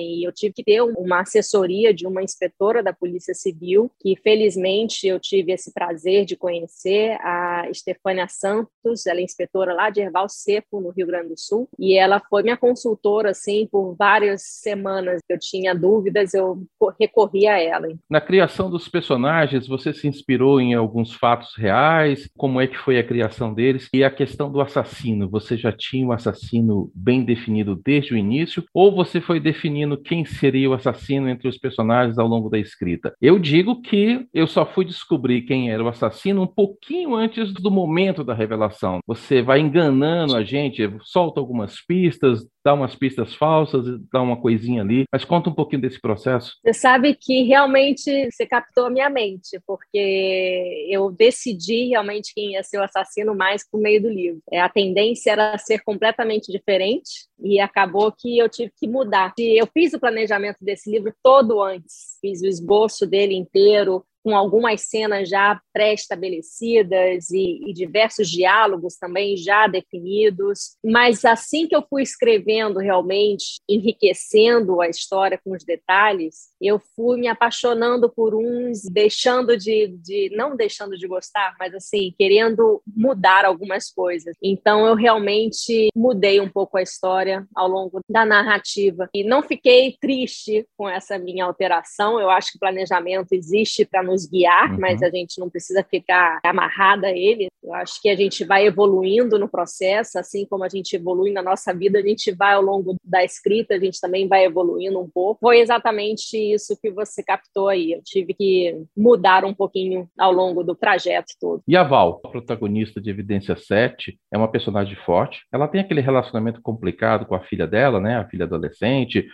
e 0.00 0.26
eu 0.26 0.32
tive 0.32 0.52
que 0.54 0.64
ter 0.64 0.82
uma 0.82 1.20
assessoria 1.20 1.94
de 1.94 2.06
uma 2.06 2.22
inspetora 2.22 2.82
da 2.82 2.92
Polícia 2.92 3.34
Civil, 3.34 3.90
que 4.00 4.16
felizmente 4.16 5.06
eu 5.06 5.18
tive 5.18 5.52
esse 5.52 5.72
prazer 5.72 6.24
de 6.24 6.36
conhecer, 6.36 7.18
a 7.22 7.68
Estefânia 7.70 8.26
Santos, 8.28 9.06
ela 9.06 9.20
é 9.20 9.22
inspetora 9.22 9.72
lá 9.72 9.90
de 9.90 10.00
Erval 10.00 10.28
Seco, 10.28 10.80
no 10.80 10.90
Rio 10.90 11.06
Grande 11.06 11.28
do 11.28 11.38
Sul, 11.38 11.68
e 11.78 11.96
ela 11.96 12.20
foi 12.28 12.42
minha 12.42 12.56
consultora, 12.56 13.30
assim, 13.30 13.66
por 13.70 13.94
várias 13.96 14.42
semanas. 14.42 15.20
Eu 15.28 15.38
tinha 15.38 15.74
dúvidas, 15.74 16.34
eu 16.34 16.62
recorri 16.98 17.46
a 17.46 17.58
ela. 17.58 17.88
Na 18.10 18.20
criação 18.20 18.70
dos 18.70 18.88
personagens, 18.88 19.66
você 19.66 19.92
se 19.92 20.06
inspirou 20.08 20.60
em 20.60 20.74
alguns 20.74 21.12
fatos 21.14 21.54
reais? 21.56 22.28
Como 22.36 22.60
é 22.60 22.66
que 22.66 22.76
foi 22.76 22.98
a 22.98 23.04
criação 23.04 23.54
deles? 23.54 23.68
deles. 23.68 23.88
E 23.92 24.02
a 24.02 24.10
questão 24.10 24.50
do 24.50 24.60
assassino, 24.60 25.28
você 25.28 25.56
já 25.56 25.72
tinha 25.72 26.06
o 26.06 26.08
um 26.08 26.12
assassino 26.12 26.90
bem 26.94 27.24
definido 27.24 27.76
desde 27.76 28.14
o 28.14 28.16
início, 28.16 28.64
ou 28.72 28.94
você 28.94 29.17
foi 29.20 29.40
definindo 29.40 30.00
quem 30.00 30.24
seria 30.24 30.70
o 30.70 30.74
assassino 30.74 31.28
entre 31.28 31.48
os 31.48 31.58
personagens 31.58 32.18
ao 32.18 32.26
longo 32.26 32.48
da 32.48 32.58
escrita? 32.58 33.14
Eu 33.20 33.38
digo 33.38 33.80
que 33.80 34.26
eu 34.32 34.46
só 34.46 34.64
fui 34.64 34.84
descobrir 34.84 35.42
quem 35.42 35.70
era 35.70 35.82
o 35.82 35.88
assassino 35.88 36.42
um 36.42 36.46
pouquinho 36.46 37.14
antes 37.14 37.52
do 37.52 37.70
momento 37.70 38.24
da 38.24 38.34
revelação. 38.34 39.00
Você 39.06 39.42
vai 39.42 39.60
enganando 39.60 40.36
a 40.36 40.42
gente, 40.42 40.90
solta 41.02 41.40
algumas 41.40 41.80
pistas, 41.84 42.46
dá 42.64 42.74
umas 42.74 42.94
pistas 42.94 43.34
falsas, 43.34 43.84
dá 44.12 44.20
uma 44.20 44.40
coisinha 44.40 44.82
ali. 44.82 45.04
Mas 45.10 45.24
conta 45.24 45.48
um 45.48 45.54
pouquinho 45.54 45.82
desse 45.82 46.00
processo. 46.00 46.54
Você 46.62 46.72
sabe 46.72 47.14
que 47.14 47.44
realmente 47.44 48.30
você 48.30 48.46
captou 48.46 48.86
a 48.86 48.90
minha 48.90 49.08
mente, 49.08 49.58
porque 49.66 50.86
eu 50.90 51.10
decidi 51.10 51.88
realmente 51.88 52.32
quem 52.34 52.52
ia 52.52 52.62
ser 52.62 52.78
o 52.78 52.82
assassino 52.82 53.34
mais 53.34 53.68
por 53.68 53.80
meio 53.80 54.02
do 54.02 54.08
livro. 54.08 54.40
É, 54.52 54.60
a 54.60 54.68
tendência 54.68 55.30
era 55.30 55.56
ser 55.56 55.82
completamente 55.82 56.52
diferente 56.52 57.28
e 57.40 57.60
acabou 57.60 58.12
que 58.12 58.38
eu 58.38 58.48
tive 58.48 58.72
que 58.78 58.86
mudar. 58.86 59.07
Eu 59.56 59.66
fiz 59.66 59.92
o 59.94 60.00
planejamento 60.00 60.58
desse 60.60 60.90
livro 60.90 61.14
todo 61.22 61.62
antes, 61.62 62.17
fiz 62.20 62.42
o 62.42 62.46
esboço 62.46 63.06
dele 63.06 63.34
inteiro, 63.34 64.04
com 64.28 64.36
algumas 64.36 64.82
cenas 64.82 65.28
já 65.28 65.58
pré-estabelecidas 65.72 67.30
e, 67.30 67.60
e, 67.66 67.72
diversos 67.72 68.28
diálogos 68.28 68.96
também 68.96 69.36
já 69.36 69.66
definidos. 69.66 70.76
Mas 70.84 71.24
assim 71.24 71.66
que 71.66 71.74
eu 71.74 71.82
fui 71.88 72.02
escrevendo 72.02 72.78
realmente, 72.78 73.58
enriquecendo 73.68 74.80
a 74.80 74.88
história 74.88 75.40
com 75.42 75.52
os 75.52 75.64
detalhes, 75.64 76.48
eu 76.60 76.80
fui 76.94 77.18
me 77.18 77.28
apaixonando 77.28 78.10
por 78.10 78.34
uns, 78.34 78.82
deixando 78.90 79.56
de, 79.56 79.88
de 79.98 80.30
não 80.36 80.56
deixando 80.56 80.96
de 80.98 81.06
gostar, 81.06 81.54
mas 81.58 81.74
assim, 81.74 82.12
querendo 82.18 82.82
mudar 82.86 83.44
algumas 83.44 83.90
coisas. 83.90 84.36
Então 84.42 84.86
eu 84.86 84.94
realmente 84.94 85.88
mudei 85.94 86.40
um 86.40 86.50
pouco 86.50 86.76
a 86.76 86.82
história 86.82 87.46
ao 87.54 87.68
longo 87.68 88.00
da 88.08 88.26
narrativa 88.26 89.08
e 89.14 89.24
não 89.24 89.42
fiquei 89.42 89.96
triste 89.98 90.66
com 90.76 90.88
essa 90.88 91.18
minha 91.18 91.44
alteração. 91.44 92.07
Eu 92.20 92.30
acho 92.30 92.52
que 92.52 92.56
o 92.56 92.60
planejamento 92.60 93.32
existe 93.32 93.84
para 93.84 94.02
nos 94.02 94.18
nos 94.18 94.26
guiar, 94.26 94.72
uhum. 94.72 94.80
mas 94.80 95.00
a 95.02 95.08
gente 95.08 95.38
não 95.38 95.48
precisa 95.48 95.84
ficar 95.84 96.40
amarrada 96.44 97.06
a 97.06 97.12
ele. 97.12 97.46
Eu 97.62 97.72
acho 97.74 98.00
que 98.02 98.08
a 98.08 98.16
gente 98.16 98.44
vai 98.44 98.66
evoluindo 98.66 99.38
no 99.38 99.48
processo, 99.48 100.18
assim 100.18 100.44
como 100.46 100.64
a 100.64 100.68
gente 100.68 100.96
evolui 100.96 101.32
na 101.32 101.42
nossa 101.42 101.72
vida, 101.72 101.98
a 101.98 102.02
gente 102.02 102.32
vai 102.32 102.54
ao 102.54 102.62
longo 102.62 102.96
da 103.04 103.22
escrita, 103.24 103.74
a 103.74 103.78
gente 103.78 104.00
também 104.00 104.26
vai 104.26 104.44
evoluindo 104.44 104.98
um 104.98 105.08
pouco. 105.08 105.40
Foi 105.40 105.60
exatamente 105.60 106.36
isso 106.36 106.78
que 106.80 106.90
você 106.90 107.22
captou 107.22 107.68
aí. 107.68 107.92
Eu 107.92 108.00
tive 108.02 108.34
que 108.34 108.82
mudar 108.96 109.44
um 109.44 109.54
pouquinho 109.54 110.08
ao 110.18 110.32
longo 110.32 110.64
do 110.64 110.74
trajeto 110.74 111.34
todo. 111.40 111.62
E 111.68 111.76
a 111.76 111.84
Val, 111.84 112.20
a 112.24 112.28
protagonista 112.28 113.00
de 113.00 113.10
Evidência 113.10 113.56
7, 113.56 114.18
é 114.32 114.38
uma 114.38 114.50
personagem 114.50 114.96
forte. 115.04 115.40
Ela 115.52 115.68
tem 115.68 115.80
aquele 115.80 116.00
relacionamento 116.00 116.60
complicado 116.62 117.26
com 117.26 117.34
a 117.34 117.40
filha 117.40 117.66
dela, 117.66 118.00
né? 118.00 118.16
A 118.16 118.28
filha 118.28 118.44
adolescente, 118.44 119.26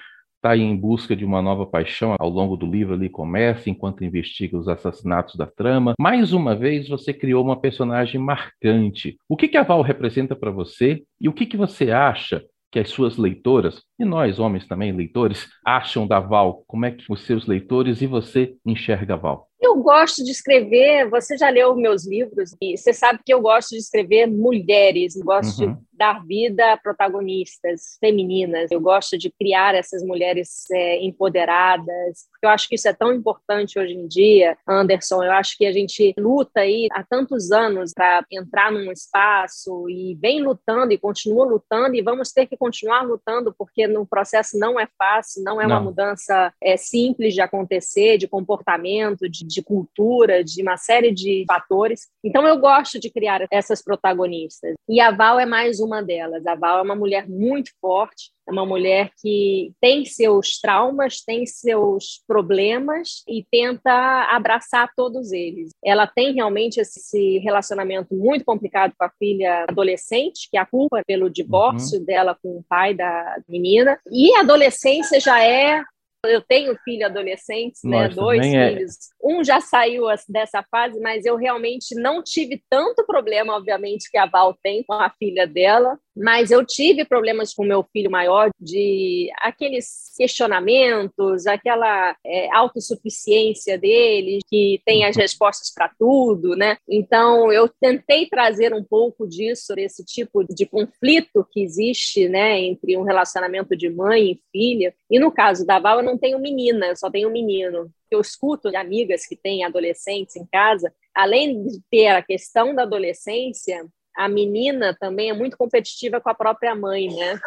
está 0.44 0.54
em 0.54 0.76
busca 0.76 1.16
de 1.16 1.24
uma 1.24 1.40
nova 1.40 1.64
paixão 1.64 2.14
ao 2.18 2.28
longo 2.28 2.54
do 2.54 2.66
livro 2.66 2.92
ali 2.92 3.08
começa, 3.08 3.70
enquanto 3.70 4.04
investiga 4.04 4.58
os 4.58 4.68
assassinatos 4.68 5.36
da 5.36 5.46
trama. 5.46 5.94
Mais 5.98 6.34
uma 6.34 6.54
vez, 6.54 6.86
você 6.86 7.14
criou 7.14 7.42
uma 7.42 7.58
personagem 7.58 8.20
marcante. 8.20 9.16
O 9.26 9.38
que, 9.38 9.48
que 9.48 9.56
a 9.56 9.62
Val 9.62 9.80
representa 9.80 10.36
para 10.36 10.50
você 10.50 11.02
e 11.18 11.30
o 11.30 11.32
que, 11.32 11.46
que 11.46 11.56
você 11.56 11.90
acha 11.90 12.44
que 12.70 12.78
as 12.78 12.90
suas 12.90 13.16
leitoras, 13.16 13.82
e 13.98 14.04
nós 14.04 14.38
homens 14.38 14.66
também, 14.66 14.92
leitores, 14.92 15.48
acham 15.64 16.06
da 16.06 16.20
Val? 16.20 16.62
Como 16.66 16.84
é 16.84 16.90
que 16.90 17.04
os 17.10 17.22
seus 17.22 17.46
leitores 17.46 18.02
e 18.02 18.06
você 18.06 18.54
enxerga 18.66 19.14
a 19.14 19.16
Val? 19.16 19.48
Eu 19.64 19.76
gosto 19.76 20.22
de 20.22 20.30
escrever, 20.30 21.08
você 21.08 21.38
já 21.38 21.48
leu 21.48 21.74
meus 21.74 22.06
livros, 22.06 22.54
e 22.60 22.76
você 22.76 22.92
sabe 22.92 23.20
que 23.24 23.32
eu 23.32 23.40
gosto 23.40 23.70
de 23.70 23.78
escrever 23.78 24.26
mulheres, 24.26 25.16
gosto 25.16 25.64
uhum. 25.64 25.72
de 25.74 25.78
dar 25.96 26.24
vida 26.26 26.72
a 26.72 26.76
protagonistas 26.76 27.96
femininas. 28.00 28.70
Eu 28.70 28.80
gosto 28.80 29.16
de 29.16 29.30
criar 29.30 29.74
essas 29.74 30.02
mulheres 30.02 30.64
é, 30.70 31.02
empoderadas. 31.04 32.26
Eu 32.42 32.50
acho 32.50 32.68
que 32.68 32.74
isso 32.74 32.88
é 32.88 32.92
tão 32.92 33.12
importante 33.12 33.78
hoje 33.78 33.94
em 33.94 34.06
dia, 34.06 34.56
Anderson. 34.68 35.22
Eu 35.22 35.32
acho 35.32 35.56
que 35.56 35.66
a 35.66 35.72
gente 35.72 36.14
luta 36.18 36.60
aí 36.60 36.88
há 36.92 37.02
tantos 37.04 37.50
anos 37.52 37.92
para 37.94 38.24
entrar 38.30 38.70
num 38.72 38.90
espaço 38.90 39.88
e 39.88 40.16
vem 40.20 40.42
lutando 40.42 40.92
e 40.92 40.98
continua 40.98 41.46
lutando 41.46 41.94
e 41.94 42.02
vamos 42.02 42.32
ter 42.32 42.46
que 42.46 42.56
continuar 42.56 43.02
lutando 43.02 43.54
porque 43.56 43.86
no 43.86 44.06
processo 44.06 44.58
não 44.58 44.78
é 44.78 44.88
fácil, 44.98 45.42
não 45.42 45.60
é 45.60 45.66
não. 45.66 45.76
uma 45.76 45.80
mudança 45.80 46.52
é, 46.62 46.76
simples 46.76 47.34
de 47.34 47.40
acontecer, 47.40 48.18
de 48.18 48.28
comportamento, 48.28 49.28
de 49.28 49.44
de 49.54 49.62
cultura, 49.62 50.42
de 50.42 50.62
uma 50.62 50.76
série 50.76 51.12
de 51.12 51.44
fatores. 51.46 52.08
Então, 52.22 52.46
eu 52.46 52.58
gosto 52.58 52.98
de 52.98 53.10
criar 53.10 53.46
essas 53.50 53.82
protagonistas. 53.82 54.74
E 54.88 55.00
a 55.00 55.10
Val 55.10 55.38
é 55.38 55.46
mais 55.46 55.80
uma 55.80 56.02
delas. 56.02 56.46
A 56.46 56.54
Val 56.54 56.78
é 56.78 56.82
uma 56.82 56.96
mulher 56.96 57.28
muito 57.28 57.70
forte, 57.80 58.34
é 58.46 58.52
uma 58.52 58.66
mulher 58.66 59.10
que 59.20 59.72
tem 59.80 60.04
seus 60.04 60.58
traumas, 60.60 61.22
tem 61.24 61.46
seus 61.46 62.22
problemas 62.26 63.22
e 63.26 63.44
tenta 63.50 63.90
abraçar 64.30 64.90
todos 64.94 65.32
eles. 65.32 65.70
Ela 65.82 66.06
tem 66.06 66.34
realmente 66.34 66.78
esse 66.78 67.38
relacionamento 67.38 68.14
muito 68.14 68.44
complicado 68.44 68.92
com 68.98 69.04
a 69.04 69.12
filha 69.18 69.64
adolescente, 69.68 70.48
que 70.50 70.58
é 70.58 70.60
a 70.60 70.66
culpa 70.66 71.02
pelo 71.06 71.30
divórcio 71.30 71.98
uhum. 71.98 72.04
dela 72.04 72.36
com 72.42 72.58
o 72.58 72.64
pai 72.68 72.94
da 72.94 73.38
menina. 73.48 73.98
E 74.10 74.34
a 74.36 74.40
adolescência 74.40 75.18
já 75.18 75.42
é 75.42 75.82
eu 76.26 76.40
tenho 76.40 76.76
filho 76.84 77.06
adolescentes, 77.06 77.82
né? 77.84 78.08
Dois 78.08 78.44
é. 78.46 78.70
filhos. 78.70 78.94
É. 78.94 79.26
Um 79.26 79.44
já 79.44 79.60
saiu 79.60 80.04
dessa 80.28 80.62
fase, 80.70 81.00
mas 81.00 81.24
eu 81.24 81.36
realmente 81.36 81.94
não 81.94 82.22
tive 82.22 82.62
tanto 82.68 83.04
problema, 83.06 83.54
obviamente, 83.54 84.10
que 84.10 84.18
a 84.18 84.26
Val 84.26 84.56
tem 84.62 84.82
com 84.84 84.94
a 84.94 85.10
filha 85.10 85.46
dela. 85.46 85.98
Mas 86.16 86.50
eu 86.50 86.64
tive 86.64 87.04
problemas 87.04 87.52
com 87.52 87.64
meu 87.64 87.82
filho 87.92 88.10
maior 88.10 88.50
de 88.60 89.30
aqueles 89.38 90.12
questionamentos, 90.16 91.46
aquela 91.46 92.16
é, 92.24 92.48
autossuficiência 92.54 93.76
dele, 93.76 94.38
que 94.48 94.80
tem 94.84 95.04
as 95.04 95.16
respostas 95.16 95.72
para 95.72 95.90
tudo, 95.98 96.54
né? 96.56 96.76
Então 96.88 97.52
eu 97.52 97.68
tentei 97.68 98.26
trazer 98.28 98.72
um 98.72 98.84
pouco 98.84 99.26
disso, 99.26 99.74
desse 99.74 100.04
tipo 100.04 100.44
de 100.44 100.66
conflito 100.66 101.46
que 101.50 101.62
existe, 101.62 102.28
né, 102.28 102.60
entre 102.60 102.96
um 102.96 103.02
relacionamento 103.02 103.76
de 103.76 103.90
mãe 103.90 104.32
e 104.32 104.40
filha. 104.52 104.94
E 105.10 105.18
no 105.18 105.32
caso 105.32 105.66
da 105.66 105.78
Val, 105.78 105.98
eu 105.98 106.04
não 106.04 106.18
tenho 106.18 106.38
menina, 106.38 106.86
eu 106.86 106.96
só 106.96 107.10
tenho 107.10 107.30
menino. 107.30 107.90
Eu 108.10 108.20
escuto 108.20 108.70
de 108.70 108.76
amigas 108.76 109.26
que 109.26 109.34
têm 109.34 109.64
adolescentes 109.64 110.36
em 110.36 110.46
casa, 110.46 110.92
além 111.14 111.66
de 111.66 111.80
ter 111.90 112.08
a 112.08 112.22
questão 112.22 112.74
da 112.74 112.82
adolescência, 112.82 113.84
a 114.16 114.28
menina 114.28 114.96
também 114.98 115.30
é 115.30 115.34
muito 115.34 115.56
competitiva 115.56 116.20
com 116.20 116.30
a 116.30 116.34
própria 116.34 116.74
mãe, 116.74 117.08
né? 117.08 117.38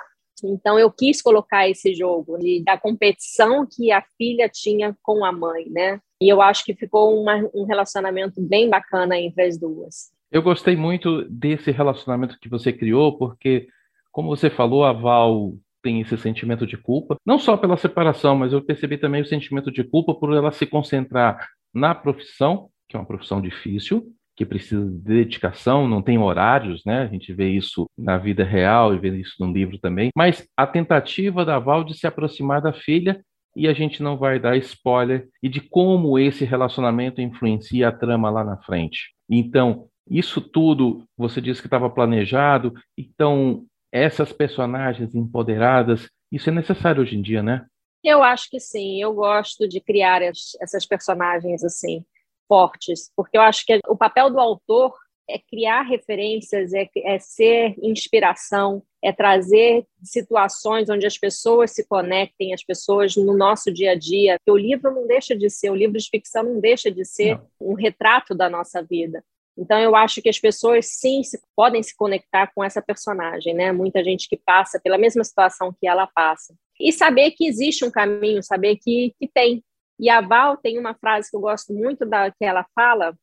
Então 0.44 0.78
eu 0.78 0.92
quis 0.92 1.22
colocar 1.22 1.68
esse 1.68 1.94
jogo 1.96 2.38
de, 2.38 2.64
da 2.64 2.78
competição 2.78 3.66
que 3.66 3.92
a 3.92 4.04
filha 4.18 4.50
tinha 4.50 4.96
com 5.02 5.26
a 5.26 5.32
mãe, 5.32 5.70
né? 5.70 6.00
E 6.22 6.32
eu 6.32 6.42
acho 6.42 6.64
que 6.64 6.76
ficou 6.76 7.20
uma, 7.20 7.36
um 7.54 7.66
relacionamento 7.66 8.42
bem 8.42 8.70
bacana 8.70 9.18
entre 9.18 9.44
as 9.44 9.58
duas. 9.58 10.12
Eu 10.32 10.42
gostei 10.42 10.76
muito 10.76 11.24
desse 11.30 11.72
relacionamento 11.72 12.38
que 12.40 12.50
você 12.50 12.74
criou, 12.74 13.18
porque, 13.18 13.68
como 14.12 14.30
você 14.30 14.50
falou, 14.50 14.84
a 14.84 14.92
Val 14.92 15.54
tem 15.82 16.02
esse 16.02 16.18
sentimento 16.18 16.68
de 16.68 16.76
culpa, 16.76 17.16
não 17.26 17.40
só 17.40 17.56
pela 17.56 17.78
separação, 17.78 18.36
mas 18.36 18.52
eu 18.52 18.62
percebi 18.62 18.98
também 18.98 19.22
o 19.22 19.26
sentimento 19.26 19.72
de 19.72 19.84
culpa 19.84 20.14
por 20.14 20.34
ela 20.34 20.52
se 20.52 20.66
concentrar 20.66 21.48
na 21.74 21.96
profissão, 21.96 22.70
que 22.90 22.98
é 22.98 23.00
uma 23.00 23.06
profissão 23.06 23.40
difícil, 23.40 24.04
que 24.38 24.46
precisa 24.46 24.86
de 24.86 25.00
dedicação, 25.00 25.88
não 25.88 26.00
tem 26.00 26.20
horários, 26.20 26.86
né? 26.86 27.02
A 27.02 27.08
gente 27.08 27.34
vê 27.34 27.50
isso 27.50 27.90
na 27.98 28.20
vida 28.20 28.44
real 28.44 28.94
e 28.94 29.00
vê 29.00 29.10
isso 29.18 29.34
no 29.40 29.52
livro 29.52 29.80
também. 29.80 30.12
Mas 30.16 30.48
a 30.56 30.68
tentativa 30.68 31.44
da 31.44 31.58
Val 31.58 31.84
de 31.84 31.98
se 31.98 32.06
aproximar 32.06 32.62
da 32.62 32.72
filha 32.72 33.20
e 33.56 33.68
a 33.68 33.74
gente 33.74 34.04
não 34.04 34.16
vai 34.16 34.40
dar 34.40 34.56
spoiler 34.58 35.28
e 35.42 35.50
de 35.50 35.60
como 35.60 36.20
esse 36.20 36.46
relacionamento 36.46 37.20
influencia 37.20 37.88
a 37.88 37.92
trama 37.92 38.30
lá 38.30 38.44
na 38.44 38.58
frente. 38.58 39.16
Então, 39.28 39.88
isso 40.08 40.40
tudo 40.40 41.04
você 41.18 41.42
disse 41.42 41.60
que 41.60 41.68
estava 41.68 41.90
planejado, 41.90 42.76
então 42.96 43.66
essas 43.92 44.32
personagens 44.32 45.16
empoderadas, 45.16 46.08
isso 46.32 46.50
é 46.52 46.54
necessário 46.54 47.02
hoje 47.02 47.18
em 47.18 47.24
dia, 47.24 47.42
né? 47.42 47.66
Eu 48.04 48.22
acho 48.22 48.48
que 48.52 48.60
sim, 48.60 49.02
eu 49.02 49.16
gosto 49.16 49.68
de 49.68 49.82
criar 49.82 50.22
essas 50.22 50.86
personagens 50.86 51.64
assim 51.64 52.06
fortes, 52.48 53.12
porque 53.16 53.38
eu 53.38 53.42
acho 53.42 53.66
que 53.66 53.80
o 53.88 53.98
papel 53.98 54.30
do 54.30 54.40
autor 54.40 54.94
é 55.30 55.38
criar 55.38 55.82
referências, 55.82 56.74
é, 56.74 56.90
é 57.04 57.20
ser 57.20 57.76
inspiração, 57.82 58.82
é 59.04 59.12
trazer 59.12 59.86
situações 60.02 60.90
onde 60.90 61.06
as 61.06 61.18
pessoas 61.18 61.72
se 61.72 61.86
conectem, 61.86 62.54
as 62.54 62.64
pessoas 62.64 63.16
no 63.18 63.36
nosso 63.36 63.72
dia 63.72 63.92
a 63.92 63.96
dia. 63.96 64.38
Porque 64.40 64.52
o 64.52 64.58
livro 64.58 64.94
não 64.94 65.06
deixa 65.06 65.36
de 65.36 65.50
ser, 65.50 65.70
o 65.70 65.76
livro 65.76 65.98
de 65.98 66.10
ficção 66.10 66.44
não 66.44 66.60
deixa 66.62 66.90
de 66.90 67.04
ser 67.04 67.36
não. 67.60 67.72
um 67.72 67.74
retrato 67.74 68.34
da 68.34 68.50
nossa 68.50 68.82
vida. 68.82 69.24
Então, 69.58 69.80
eu 69.80 69.96
acho 69.96 70.22
que 70.22 70.30
as 70.30 70.40
pessoas, 70.40 70.86
sim, 70.86 71.24
se, 71.24 71.42
podem 71.56 71.82
se 71.82 71.96
conectar 71.96 72.52
com 72.54 72.64
essa 72.64 72.82
personagem, 72.82 73.56
né? 73.56 73.72
Muita 73.72 74.04
gente 74.04 74.30
que 74.30 74.38
passa 74.38 74.80
pela 74.80 75.00
mesma 75.00 75.24
situação 75.24 75.76
que 75.80 75.88
ela 75.88 76.06
passa. 76.06 76.54
E 76.80 76.94
saber 76.94 77.32
que 77.32 77.48
existe 77.48 77.84
um 77.84 77.90
caminho, 77.90 78.44
saber 78.44 78.76
que, 78.76 79.16
que 79.20 79.28
tem, 79.28 79.64
e 80.00 80.10
a 80.10 80.22
Val 80.22 80.58
tem 80.58 80.80
uma 80.80 80.94
frase 80.94 81.30
que 81.30 81.36
eu 81.36 81.42
gosto 81.42 81.74
muito 81.74 82.06
da 82.06 82.32
que 82.32 82.46
ela 82.46 82.66
fala, 82.76 83.18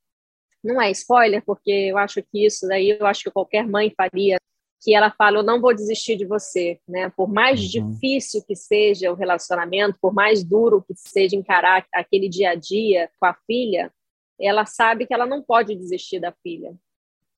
não 0.63 0.81
é 0.81 0.91
spoiler, 0.91 1.43
porque 1.45 1.71
eu 1.71 1.99
acho 1.99 2.23
que 2.23 2.47
isso 2.47 2.67
daí 2.67 2.91
eu 2.99 3.07
acho 3.07 3.23
que 3.25 3.31
qualquer 3.31 3.67
mãe 3.67 3.93
faria, 3.97 4.39
que 4.83 4.95
ela 4.95 5.11
fala: 5.11 5.39
"Eu 5.39 5.43
não 5.43 5.61
vou 5.61 5.75
desistir 5.75 6.17
de 6.17 6.27
você", 6.27 6.81
né? 6.89 7.11
Por 7.17 7.29
mais 7.29 7.61
uhum. 7.61 7.91
difícil 7.91 8.43
que 8.47 8.57
seja 8.57 9.13
o 9.13 9.15
relacionamento, 9.15 9.99
por 10.01 10.13
mais 10.13 10.43
duro 10.43 10.83
que 10.83 10.95
seja 10.97 11.37
encarar 11.37 11.87
aquele 11.93 12.29
dia 12.29 12.51
a 12.51 12.55
dia 12.55 13.11
com 13.21 13.27
a 13.27 13.35
filha, 13.47 13.93
ela 14.41 14.67
sabe 14.67 15.07
que 15.07 15.15
ela 15.15 15.27
não 15.27 15.43
pode 15.43 15.75
desistir 15.75 16.19
da 16.19 16.33
filha, 16.43 16.75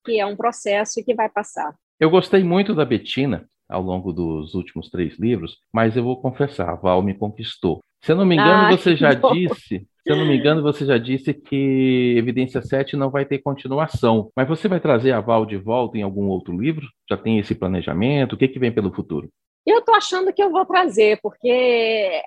que 0.03 0.19
é 0.19 0.25
um 0.25 0.35
processo 0.35 0.99
e 0.99 1.03
que 1.03 1.13
vai 1.13 1.29
passar. 1.29 1.75
Eu 1.99 2.09
gostei 2.09 2.43
muito 2.43 2.73
da 2.73 2.85
Betina 2.85 3.47
ao 3.69 3.81
longo 3.81 4.13
dos 4.13 4.53
últimos 4.53 4.89
três 4.89 5.17
livros, 5.19 5.57
mas 5.73 5.95
eu 5.95 6.03
vou 6.03 6.21
confessar, 6.21 6.69
a 6.69 6.75
Val 6.75 7.01
me 7.01 7.13
conquistou. 7.13 7.79
Se 8.01 8.11
eu 8.11 8.15
não 8.15 8.25
me 8.25 8.35
engano, 8.35 8.67
ah, 8.67 8.71
você 8.77 8.95
já 8.95 9.13
bom. 9.15 9.33
disse, 9.33 9.79
se 9.79 9.87
eu 10.05 10.15
não 10.15 10.25
me 10.25 10.37
engano, 10.37 10.61
você 10.61 10.85
já 10.85 10.97
disse 10.97 11.33
que 11.33 12.15
Evidência 12.17 12.61
7 12.61 12.95
não 12.95 13.09
vai 13.09 13.25
ter 13.25 13.39
continuação. 13.39 14.31
Mas 14.35 14.47
você 14.47 14.67
vai 14.67 14.79
trazer 14.79 15.11
a 15.11 15.19
Val 15.19 15.45
de 15.45 15.57
volta 15.57 15.97
em 15.97 16.01
algum 16.01 16.27
outro 16.27 16.57
livro? 16.57 16.87
Já 17.09 17.17
tem 17.17 17.39
esse 17.39 17.53
planejamento? 17.53 18.33
O 18.33 18.37
que, 18.37 18.47
que 18.47 18.59
vem 18.59 18.71
pelo 18.71 18.93
futuro? 18.93 19.29
Eu 19.65 19.79
estou 19.79 19.95
achando 19.95 20.31
que 20.31 20.41
eu 20.41 20.49
vou 20.49 20.65
trazer, 20.65 21.19
porque 21.21 22.21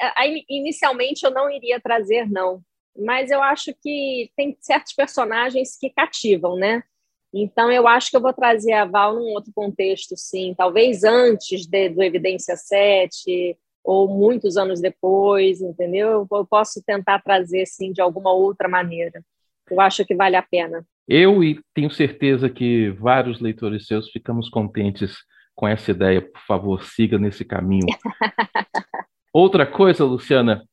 inicialmente 0.47 1.25
eu 1.25 1.31
não 1.31 1.51
iria 1.51 1.81
trazer, 1.81 2.29
não. 2.31 2.61
Mas 2.95 3.31
eu 3.31 3.43
acho 3.43 3.73
que 3.83 4.31
tem 4.37 4.55
certos 4.61 4.93
personagens 4.93 5.79
que 5.79 5.89
cativam, 5.89 6.57
né? 6.57 6.83
Então, 7.33 7.71
eu 7.71 7.87
acho 7.87 8.11
que 8.11 8.17
eu 8.17 8.21
vou 8.21 8.33
trazer 8.33 8.73
a 8.73 8.85
Val 8.85 9.15
num 9.15 9.33
outro 9.33 9.53
contexto, 9.55 10.17
sim. 10.17 10.55
Talvez 10.57 11.05
antes 11.05 11.67
de, 11.67 11.89
do 11.89 12.03
Evidência 12.03 12.57
7, 12.57 13.57
ou 13.85 14.09
muitos 14.09 14.57
anos 14.57 14.81
depois, 14.81 15.61
entendeu? 15.61 16.27
Eu 16.31 16.47
posso 16.47 16.83
tentar 16.85 17.21
trazer, 17.21 17.67
sim, 17.67 17.93
de 17.93 18.01
alguma 18.01 18.33
outra 18.33 18.69
maneira. 18.69 19.23
Eu 19.71 19.81
acho 19.81 20.05
que 20.05 20.15
vale 20.15 20.37
a 20.37 20.43
pena. 20.43 20.85
Eu 21.07 21.43
e 21.43 21.61
tenho 21.75 21.91
certeza 21.91 22.51
que 22.51 22.91
vários 22.91 23.41
leitores 23.41 23.87
seus 23.87 24.11
ficamos 24.11 24.49
contentes 24.49 25.17
com 25.55 25.67
essa 25.67 25.91
ideia. 25.91 26.21
Por 26.21 26.41
favor, 26.47 26.85
siga 26.85 27.19
nesse 27.19 27.45
caminho. 27.45 27.87
Outra 29.33 29.65
coisa, 29.65 30.05
Luciana, 30.05 30.65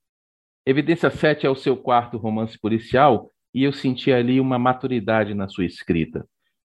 Evidência 0.65 1.09
7 1.09 1.45
é 1.45 1.49
o 1.49 1.55
seu 1.55 1.77
quarto 1.77 2.17
romance 2.17 2.59
policial 2.59 3.31
e 3.53 3.63
eu 3.63 3.71
senti 3.71 4.11
ali 4.11 4.39
uma 4.39 4.59
maturidade 4.59 5.33
na 5.33 5.47
sua 5.47 5.65
escrita. 5.65 6.27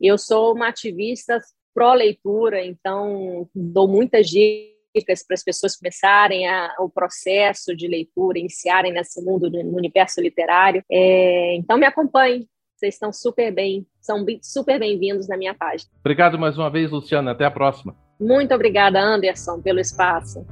eu 0.00 0.18
sou 0.18 0.54
uma 0.54 0.68
ativista 0.68 1.40
pró-leitura, 1.76 2.64
então 2.64 3.46
dou 3.54 3.86
muitas 3.86 4.26
dicas 4.28 5.22
para 5.26 5.34
as 5.34 5.44
pessoas 5.44 5.76
começarem 5.76 6.48
a, 6.48 6.74
o 6.80 6.88
processo 6.88 7.76
de 7.76 7.86
leitura, 7.86 8.38
iniciarem 8.38 8.94
nesse 8.94 9.22
mundo, 9.22 9.50
no 9.50 9.76
universo 9.76 10.22
literário. 10.22 10.82
É, 10.90 11.54
então 11.56 11.76
me 11.76 11.84
acompanhem, 11.84 12.48
vocês 12.74 12.94
estão 12.94 13.12
super 13.12 13.52
bem, 13.52 13.86
são 14.00 14.24
super 14.40 14.78
bem-vindos 14.78 15.28
na 15.28 15.36
minha 15.36 15.52
página. 15.52 15.90
Obrigado 16.00 16.38
mais 16.38 16.56
uma 16.56 16.70
vez, 16.70 16.90
Luciana. 16.90 17.32
Até 17.32 17.44
a 17.44 17.50
próxima. 17.50 17.94
Muito 18.18 18.54
obrigada, 18.54 18.98
Anderson, 18.98 19.60
pelo 19.60 19.78
espaço. 19.78 20.46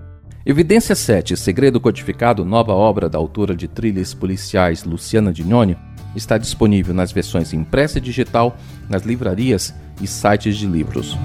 Evidência 0.44 0.94
7, 0.94 1.38
Segredo 1.38 1.80
Codificado, 1.80 2.44
nova 2.44 2.74
obra 2.74 3.08
da 3.08 3.16
autora 3.16 3.56
de 3.56 3.66
trilhas 3.66 4.12
policiais 4.12 4.84
Luciana 4.84 5.32
Dignoni, 5.32 5.74
está 6.14 6.36
disponível 6.36 6.92
nas 6.92 7.12
versões 7.12 7.54
impressa 7.54 7.96
e 7.96 8.00
digital, 8.02 8.54
nas 8.90 9.04
livrarias 9.04 9.74
e 10.00 10.06
sites 10.06 10.56
de 10.56 10.66
livros. 10.66 11.16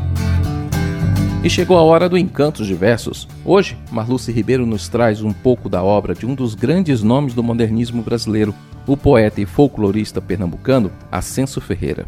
E 1.43 1.49
chegou 1.49 1.77
a 1.77 1.81
hora 1.81 2.09
do 2.09 2.17
Encantos 2.17 2.67
Diversos. 2.67 3.27
Hoje, 3.45 3.77
Marluce 3.91 4.31
Ribeiro 4.31 4.65
nos 4.65 4.89
traz 4.89 5.21
um 5.21 5.31
pouco 5.31 5.69
da 5.69 5.81
obra 5.81 6.13
de 6.13 6.25
um 6.25 6.35
dos 6.35 6.53
grandes 6.53 7.01
nomes 7.01 7.33
do 7.33 7.41
modernismo 7.41 8.01
brasileiro, 8.01 8.53
o 8.85 8.97
poeta 8.97 9.39
e 9.39 9.45
folclorista 9.45 10.19
pernambucano 10.19 10.91
Ascenso 11.11 11.61
Ferreira. 11.61 12.05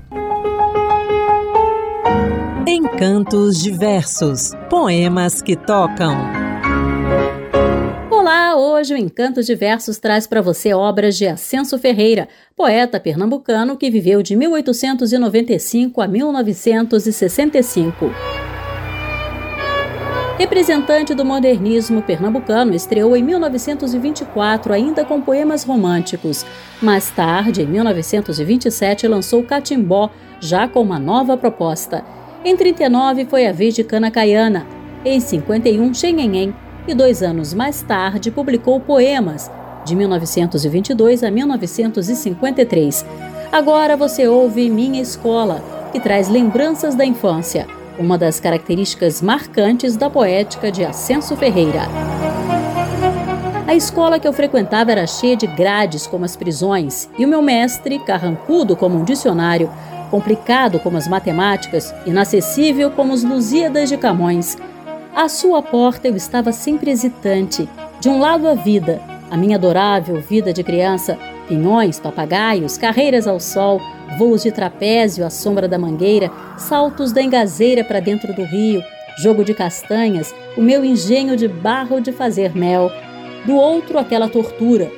Encantos 2.68 3.62
Diversos 3.62 4.52
Poemas 4.70 5.42
que 5.42 5.56
tocam. 5.56 6.41
Olá, 8.22 8.56
hoje 8.56 8.94
o 8.94 8.98
Encanto 8.98 9.42
de 9.42 9.56
Versos 9.56 9.98
traz 9.98 10.28
para 10.28 10.44
você 10.44 10.76
obras 10.76 11.18
de 11.18 11.26
Ascenso 11.26 11.80
Ferreira, 11.80 12.30
poeta 12.56 13.00
pernambucano 13.00 13.76
que 13.76 13.90
viveu 13.90 14.22
de 14.22 14.36
1895 14.36 16.00
a 16.00 16.08
1965. 16.08 18.12
Representante 20.38 21.16
do 21.16 21.26
modernismo 21.26 22.04
pernambucano, 22.04 22.76
estreou 22.76 23.18
em 23.18 23.24
1924 23.24 24.72
ainda 24.72 25.04
com 25.04 25.20
poemas 25.20 25.64
românticos. 25.64 26.46
Mais 26.80 27.10
tarde, 27.10 27.64
em 27.64 27.66
1927, 27.66 29.08
lançou 29.08 29.42
Catimbó, 29.42 30.12
já 30.40 30.68
com 30.68 30.84
uma 30.84 31.00
nova 31.00 31.36
proposta. 31.36 32.06
Em 32.46 32.56
39 32.56 33.26
foi 33.26 33.48
a 33.48 33.52
vez 33.52 33.74
de 33.74 33.84
Cana 33.84 34.12
Caiana. 34.12 34.68
Em 35.04 35.20
51, 35.20 35.92
Xenhenhen 35.96 36.54
e 36.92 36.94
dois 36.94 37.24
anos 37.24 37.54
mais 37.54 37.82
tarde 37.82 38.30
publicou 38.30 38.78
poemas, 38.78 39.50
de 39.86 39.96
1922 39.96 41.24
a 41.24 41.32
1953. 41.32 43.06
Agora 43.50 43.96
você 43.96 44.28
ouve 44.28 44.70
Minha 44.70 45.02
Escola, 45.02 45.64
que 45.94 46.02
traz 46.02 46.28
lembranças 46.28 46.94
da 46.94 47.06
infância, 47.06 47.66
uma 47.98 48.18
das 48.18 48.42
características 48.42 49.22
marcantes 49.22 49.96
da 49.96 50.10
poética 50.10 50.70
de 50.70 50.84
Ascenso 50.84 51.36
Ferreira. 51.38 51.84
A 53.66 53.74
escola 53.74 54.20
que 54.20 54.28
eu 54.28 54.34
frequentava 54.34 54.92
era 54.92 55.08
cheia 55.08 55.38
de 55.38 55.48
grades 55.48 56.06
como 56.06 56.26
as 56.26 56.36
prisões, 56.36 57.10
e 57.18 57.24
o 57.24 57.28
meu 57.28 57.42
mestre, 57.42 58.00
carrancudo 58.00 58.76
como 58.76 58.98
um 58.98 59.06
dicionário, 59.06 59.72
complicado 60.10 60.78
como 60.78 60.98
as 60.98 61.08
matemáticas, 61.08 61.96
inacessível 62.06 62.92
como 62.92 63.14
os 63.14 63.24
Lusíadas 63.24 63.88
de 63.88 63.96
Camões, 63.96 64.58
à 65.16 65.28
sua 65.28 65.62
porta 65.62 66.08
eu 66.08 66.16
estava 66.16 66.52
sempre 66.52 66.92
hesitante. 66.92 67.68
De 68.00 68.10
um 68.10 68.20
lado 68.20 68.48
a 68.48 68.56
vida, 68.56 69.02
a 69.30 69.38
minha 69.38 69.58
adorável 69.58 70.20
vida 70.22 70.52
de 70.54 70.64
criança, 70.64 71.18
pinhões, 71.48 72.00
papagaios, 72.00 72.78
carreiras 72.78 73.28
ao 73.28 73.40
sol, 73.40 73.80
voos 74.18 74.44
de 74.44 74.52
trapézio 74.52 75.26
à 75.26 75.30
sombra 75.30 75.68
da 75.68 75.78
mangueira, 75.78 76.32
saltos 76.58 77.12
da 77.12 77.22
engazeira 77.22 77.84
para 77.84 78.00
dentro 78.00 78.34
do 78.34 78.44
rio, 78.44 78.84
jogo 79.22 79.44
de 79.44 79.54
castanhas, 79.54 80.34
o 80.58 80.62
meu 80.62 80.84
engenho 80.84 81.36
de 81.36 81.48
barro 81.48 82.00
de 82.00 82.12
fazer 82.12 82.56
mel. 82.56 82.92
Do 83.46 83.56
outro, 83.56 84.00
aquela 84.00 84.30
tortura. 84.30 84.92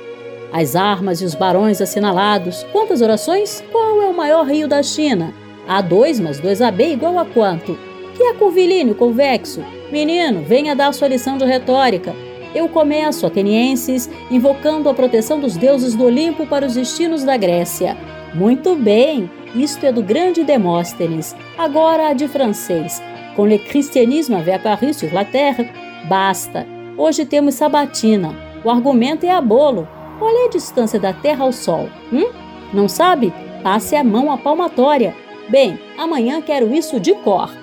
As 0.52 0.76
armas 0.76 1.22
e 1.22 1.26
os 1.26 1.34
barões 1.34 1.82
assinalados. 1.82 2.64
Quantas 2.72 3.02
orações? 3.02 3.64
Qual 3.72 4.02
é 4.02 4.06
o 4.08 4.16
maior 4.16 4.46
rio 4.46 4.68
da 4.68 4.84
China? 4.84 5.34
A2 5.68 6.22
mais 6.22 6.40
2AB 6.40 6.94
igual 6.94 7.18
a 7.18 7.26
quanto? 7.26 7.78
Que 8.16 8.24
é 8.24 8.34
curvilíneo 8.34 8.94
convexo? 8.94 9.64
Menino, 9.94 10.42
venha 10.42 10.76
dar 10.76 10.92
sua 10.92 11.08
lição 11.08 11.38
de 11.38 11.46
retórica. 11.46 12.16
Eu 12.56 12.68
começo, 12.68 13.28
atenienses, 13.28 14.10
invocando 14.32 14.90
a 14.90 14.94
proteção 14.94 15.40
dos 15.40 15.56
deuses 15.56 15.94
do 15.94 16.06
Olimpo 16.06 16.48
para 16.48 16.66
os 16.66 16.74
destinos 16.74 17.24
da 17.24 17.38
Grécia. 17.38 17.96
Muito 18.34 18.76
bem, 18.76 19.30
isto 19.54 19.86
é 19.86 19.92
do 19.92 20.02
grande 20.02 20.44
Demóstenes. 20.44 21.36
Agora 21.56 22.08
a 22.08 22.14
de 22.14 22.28
francês. 22.28 23.04
Com 23.36 23.46
le 23.46 23.60
christianisme 23.60 24.34
avait 24.34 24.56
apparu 24.56 24.96
sur 24.96 25.14
la 25.14 25.26
terre. 25.26 25.70
Basta. 26.10 26.66
Hoje 26.98 27.24
temos 27.24 27.54
sabatina. 27.54 28.36
O 28.66 28.72
argumento 28.72 29.28
é 29.28 29.30
a 29.30 29.42
bolo. 29.42 29.88
Qual 30.18 30.36
é 30.36 30.46
a 30.48 30.50
distância 30.50 31.00
da 31.00 31.14
Terra 31.14 31.44
ao 31.44 31.52
Sol? 31.52 31.88
Hum? 32.12 32.32
Não 32.74 32.88
sabe? 32.88 33.32
Passe 33.62 33.96
a 33.96 34.04
mão 34.04 34.32
à 34.32 34.40
palmatória. 34.40 35.16
Bem, 35.50 35.80
amanhã 36.00 36.42
quero 36.42 36.74
isso 36.74 37.00
de 37.00 37.14
cor. 37.14 37.63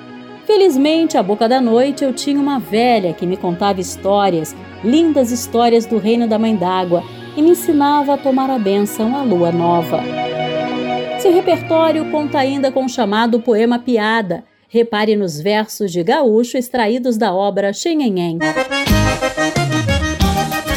Felizmente, 0.52 1.16
à 1.16 1.22
boca 1.22 1.48
da 1.48 1.60
noite, 1.60 2.02
eu 2.02 2.12
tinha 2.12 2.40
uma 2.40 2.58
velha 2.58 3.14
que 3.14 3.24
me 3.24 3.36
contava 3.36 3.80
histórias, 3.80 4.52
lindas 4.82 5.30
histórias 5.30 5.86
do 5.86 5.96
reino 5.96 6.26
da 6.26 6.40
Mãe 6.40 6.56
d'Água, 6.56 7.04
e 7.36 7.40
me 7.40 7.50
ensinava 7.50 8.14
a 8.14 8.18
tomar 8.18 8.50
a 8.50 8.58
bênção 8.58 9.16
à 9.16 9.22
lua 9.22 9.52
nova. 9.52 10.00
Seu 11.20 11.32
repertório 11.32 12.10
conta 12.10 12.40
ainda 12.40 12.72
com 12.72 12.84
o 12.84 12.88
chamado 12.88 13.38
poema 13.38 13.78
piada. 13.78 14.42
Repare 14.68 15.14
nos 15.14 15.40
versos 15.40 15.92
de 15.92 16.02
gaúcho 16.02 16.58
extraídos 16.58 17.16
da 17.16 17.32
obra 17.32 17.72
Xenhenhen. 17.72 18.40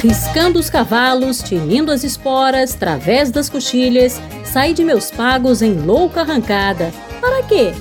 Riscando 0.03 0.59
os 0.59 0.69
cavalos, 0.69 1.41
tinindo 1.41 1.91
as 1.91 2.03
esporas, 2.03 2.75
través 2.75 3.31
das 3.31 3.49
coxilhas, 3.49 4.21
saí 4.45 4.71
de 4.71 4.83
meus 4.83 5.09
pagos 5.09 5.63
em 5.63 5.73
louca 5.73 6.21
arrancada. 6.21 6.91
Para 7.19 7.41
quê? 7.41 7.71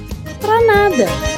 Para 0.41 0.65
nada. 0.65 1.32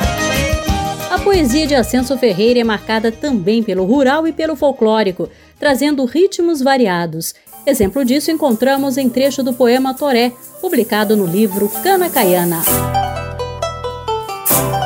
A 1.14 1.18
poesia 1.20 1.64
de 1.64 1.76
Ascenso 1.76 2.18
Ferreira 2.18 2.58
é 2.58 2.64
marcada 2.64 3.12
também 3.12 3.62
pelo 3.62 3.84
rural 3.84 4.26
e 4.26 4.32
pelo 4.32 4.56
folclórico, 4.56 5.28
trazendo 5.60 6.04
ritmos 6.06 6.60
variados. 6.60 7.36
Exemplo 7.64 8.04
disso 8.04 8.32
encontramos 8.32 8.98
em 8.98 9.08
trecho 9.08 9.40
do 9.40 9.52
poema 9.52 9.94
Toré, 9.94 10.32
publicado 10.60 11.16
no 11.16 11.24
livro 11.24 11.68
Cana 11.84 12.10
Caiana. 12.10 12.62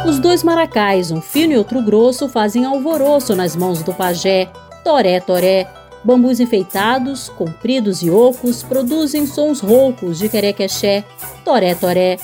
Os 0.06 0.18
dois 0.18 0.42
maracais, 0.42 1.10
um 1.10 1.22
fino 1.22 1.54
e 1.54 1.56
outro 1.56 1.80
grosso, 1.80 2.28
fazem 2.28 2.66
alvoroço 2.66 3.34
nas 3.34 3.56
mãos 3.56 3.82
do 3.82 3.94
pajé. 3.94 4.50
Toré, 4.84 5.20
toré, 5.20 5.66
Bambus 6.04 6.40
enfeitados, 6.40 7.30
compridos 7.30 8.02
e 8.02 8.10
ocos, 8.10 8.62
produzem 8.62 9.26
sons 9.26 9.60
roucos 9.60 10.18
de 10.18 10.28
querequexé, 10.28 11.04
toré-toré. 11.42 12.18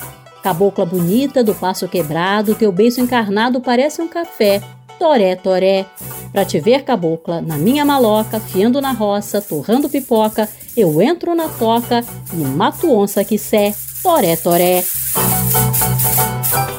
Cabocla 0.45 0.85
bonita 0.85 1.43
do 1.43 1.55
passo 1.55 1.87
quebrado, 1.87 2.53
teu 2.53 2.71
beiço 2.71 3.01
encarnado 3.01 3.59
parece 3.59 3.99
um 3.99 4.07
café, 4.07 4.61
toré-toré. 4.99 5.87
Pra 6.31 6.45
te 6.45 6.59
ver, 6.59 6.83
cabocla, 6.83 7.41
na 7.41 7.57
minha 7.57 7.83
maloca, 7.83 8.39
fiando 8.39 8.79
na 8.79 8.91
roça, 8.91 9.41
torrando 9.41 9.89
pipoca, 9.89 10.47
eu 10.77 11.01
entro 11.01 11.33
na 11.33 11.49
toca 11.49 12.05
e 12.31 12.35
mato 12.35 12.93
onça 12.95 13.25
que 13.25 13.39
sé, 13.39 13.73
toré-toré. 14.03 14.83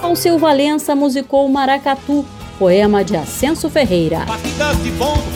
Alceu 0.00 0.38
Valença 0.38 0.94
musicou 0.94 1.48
Maracatu, 1.48 2.24
Poema 2.61 3.02
de 3.02 3.16
Ascenso 3.16 3.68
Ferreira. 3.68 4.20
Batidas 4.26 4.76
de 4.81 4.92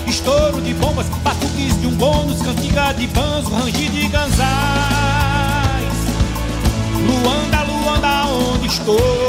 estouro 0.08 0.60
de 0.60 0.72
bombas, 0.74 1.08
batuques 1.24 1.80
de 1.80 1.86
um 1.88 1.96
bônus, 1.96 2.40
cantiga 2.42 2.92
de 2.92 3.08
banzo, 3.08 3.50
de 3.72 4.06
ganzais. 4.06 4.99
Estou? 8.80 9.19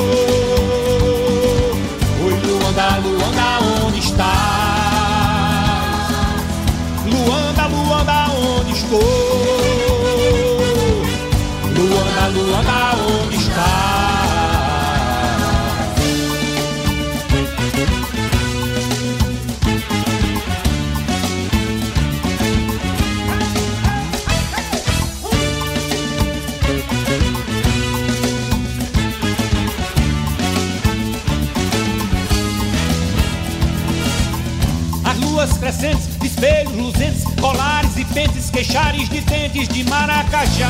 Colares 37.42 37.98
e 37.98 38.06
pentes, 38.06 38.50
queixares 38.52 39.10
de 39.10 39.20
dentes 39.22 39.68
de 39.68 39.84
maracajás. 39.86 40.68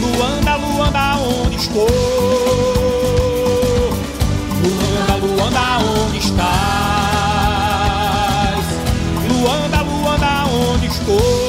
Luanda, 0.00 0.56
Luanda, 0.56 1.16
onde 1.16 1.56
estou? 1.56 1.88
Luanda, 4.60 5.16
Luanda, 5.24 5.78
onde 5.78 6.18
estás? 6.18 6.48
Luanda, 9.28 9.82
Luanda, 9.82 10.44
onde 10.46 10.86
estou? 10.86 11.47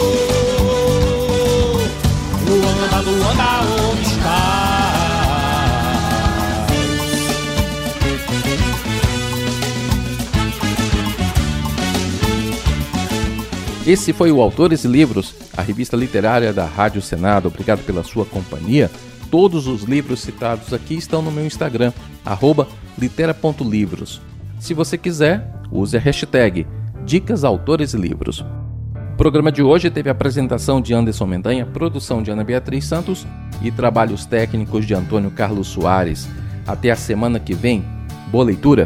Esse 13.89 14.13
foi 14.13 14.32
o 14.32 14.39
Autores 14.39 14.84
e 14.84 14.88
Livros, 14.88 15.34
a 15.58 15.63
revista 15.63 15.97
literária 15.97 16.54
da 16.54 16.63
Rádio 16.63 17.02
Senado. 17.02 17.47
Obrigado 17.47 17.84
pela 17.84 18.04
sua 18.04 18.23
companhia. 18.23 18.88
Todos 19.32 19.65
os 19.65 19.82
livros 19.82 20.19
citados 20.19 20.71
aqui 20.71 20.93
estão 20.93 21.23
no 21.23 21.32
meu 21.32 21.43
Instagram, 21.43 21.91
litera.livros. 22.95 24.21
Se 24.60 24.75
você 24.75 24.95
quiser, 24.95 25.52
use 25.71 25.97
a 25.97 25.99
hashtag 25.99 26.67
Dicas 27.04 27.43
Autores 27.43 27.95
e 27.95 27.97
Livros. 27.97 28.45
O 29.13 29.17
programa 29.17 29.52
de 29.52 29.63
hoje 29.63 29.89
teve 29.89 30.08
a 30.08 30.12
apresentação 30.12 30.80
de 30.80 30.93
Anderson 30.93 31.25
Mendanha, 31.25 31.65
produção 31.65 32.21
de 32.21 32.30
Ana 32.30 32.43
Beatriz 32.43 32.86
Santos 32.86 33.25
e 33.60 33.71
trabalhos 33.71 34.23
técnicos 34.23 34.86
de 34.86 34.93
Antônio 34.93 35.32
Carlos 35.32 35.67
Soares. 35.67 36.30
Até 36.67 36.91
a 36.91 36.95
semana 36.95 37.39
que 37.39 37.56
vem. 37.56 37.84
Boa 38.32 38.45
leitura! 38.45 38.86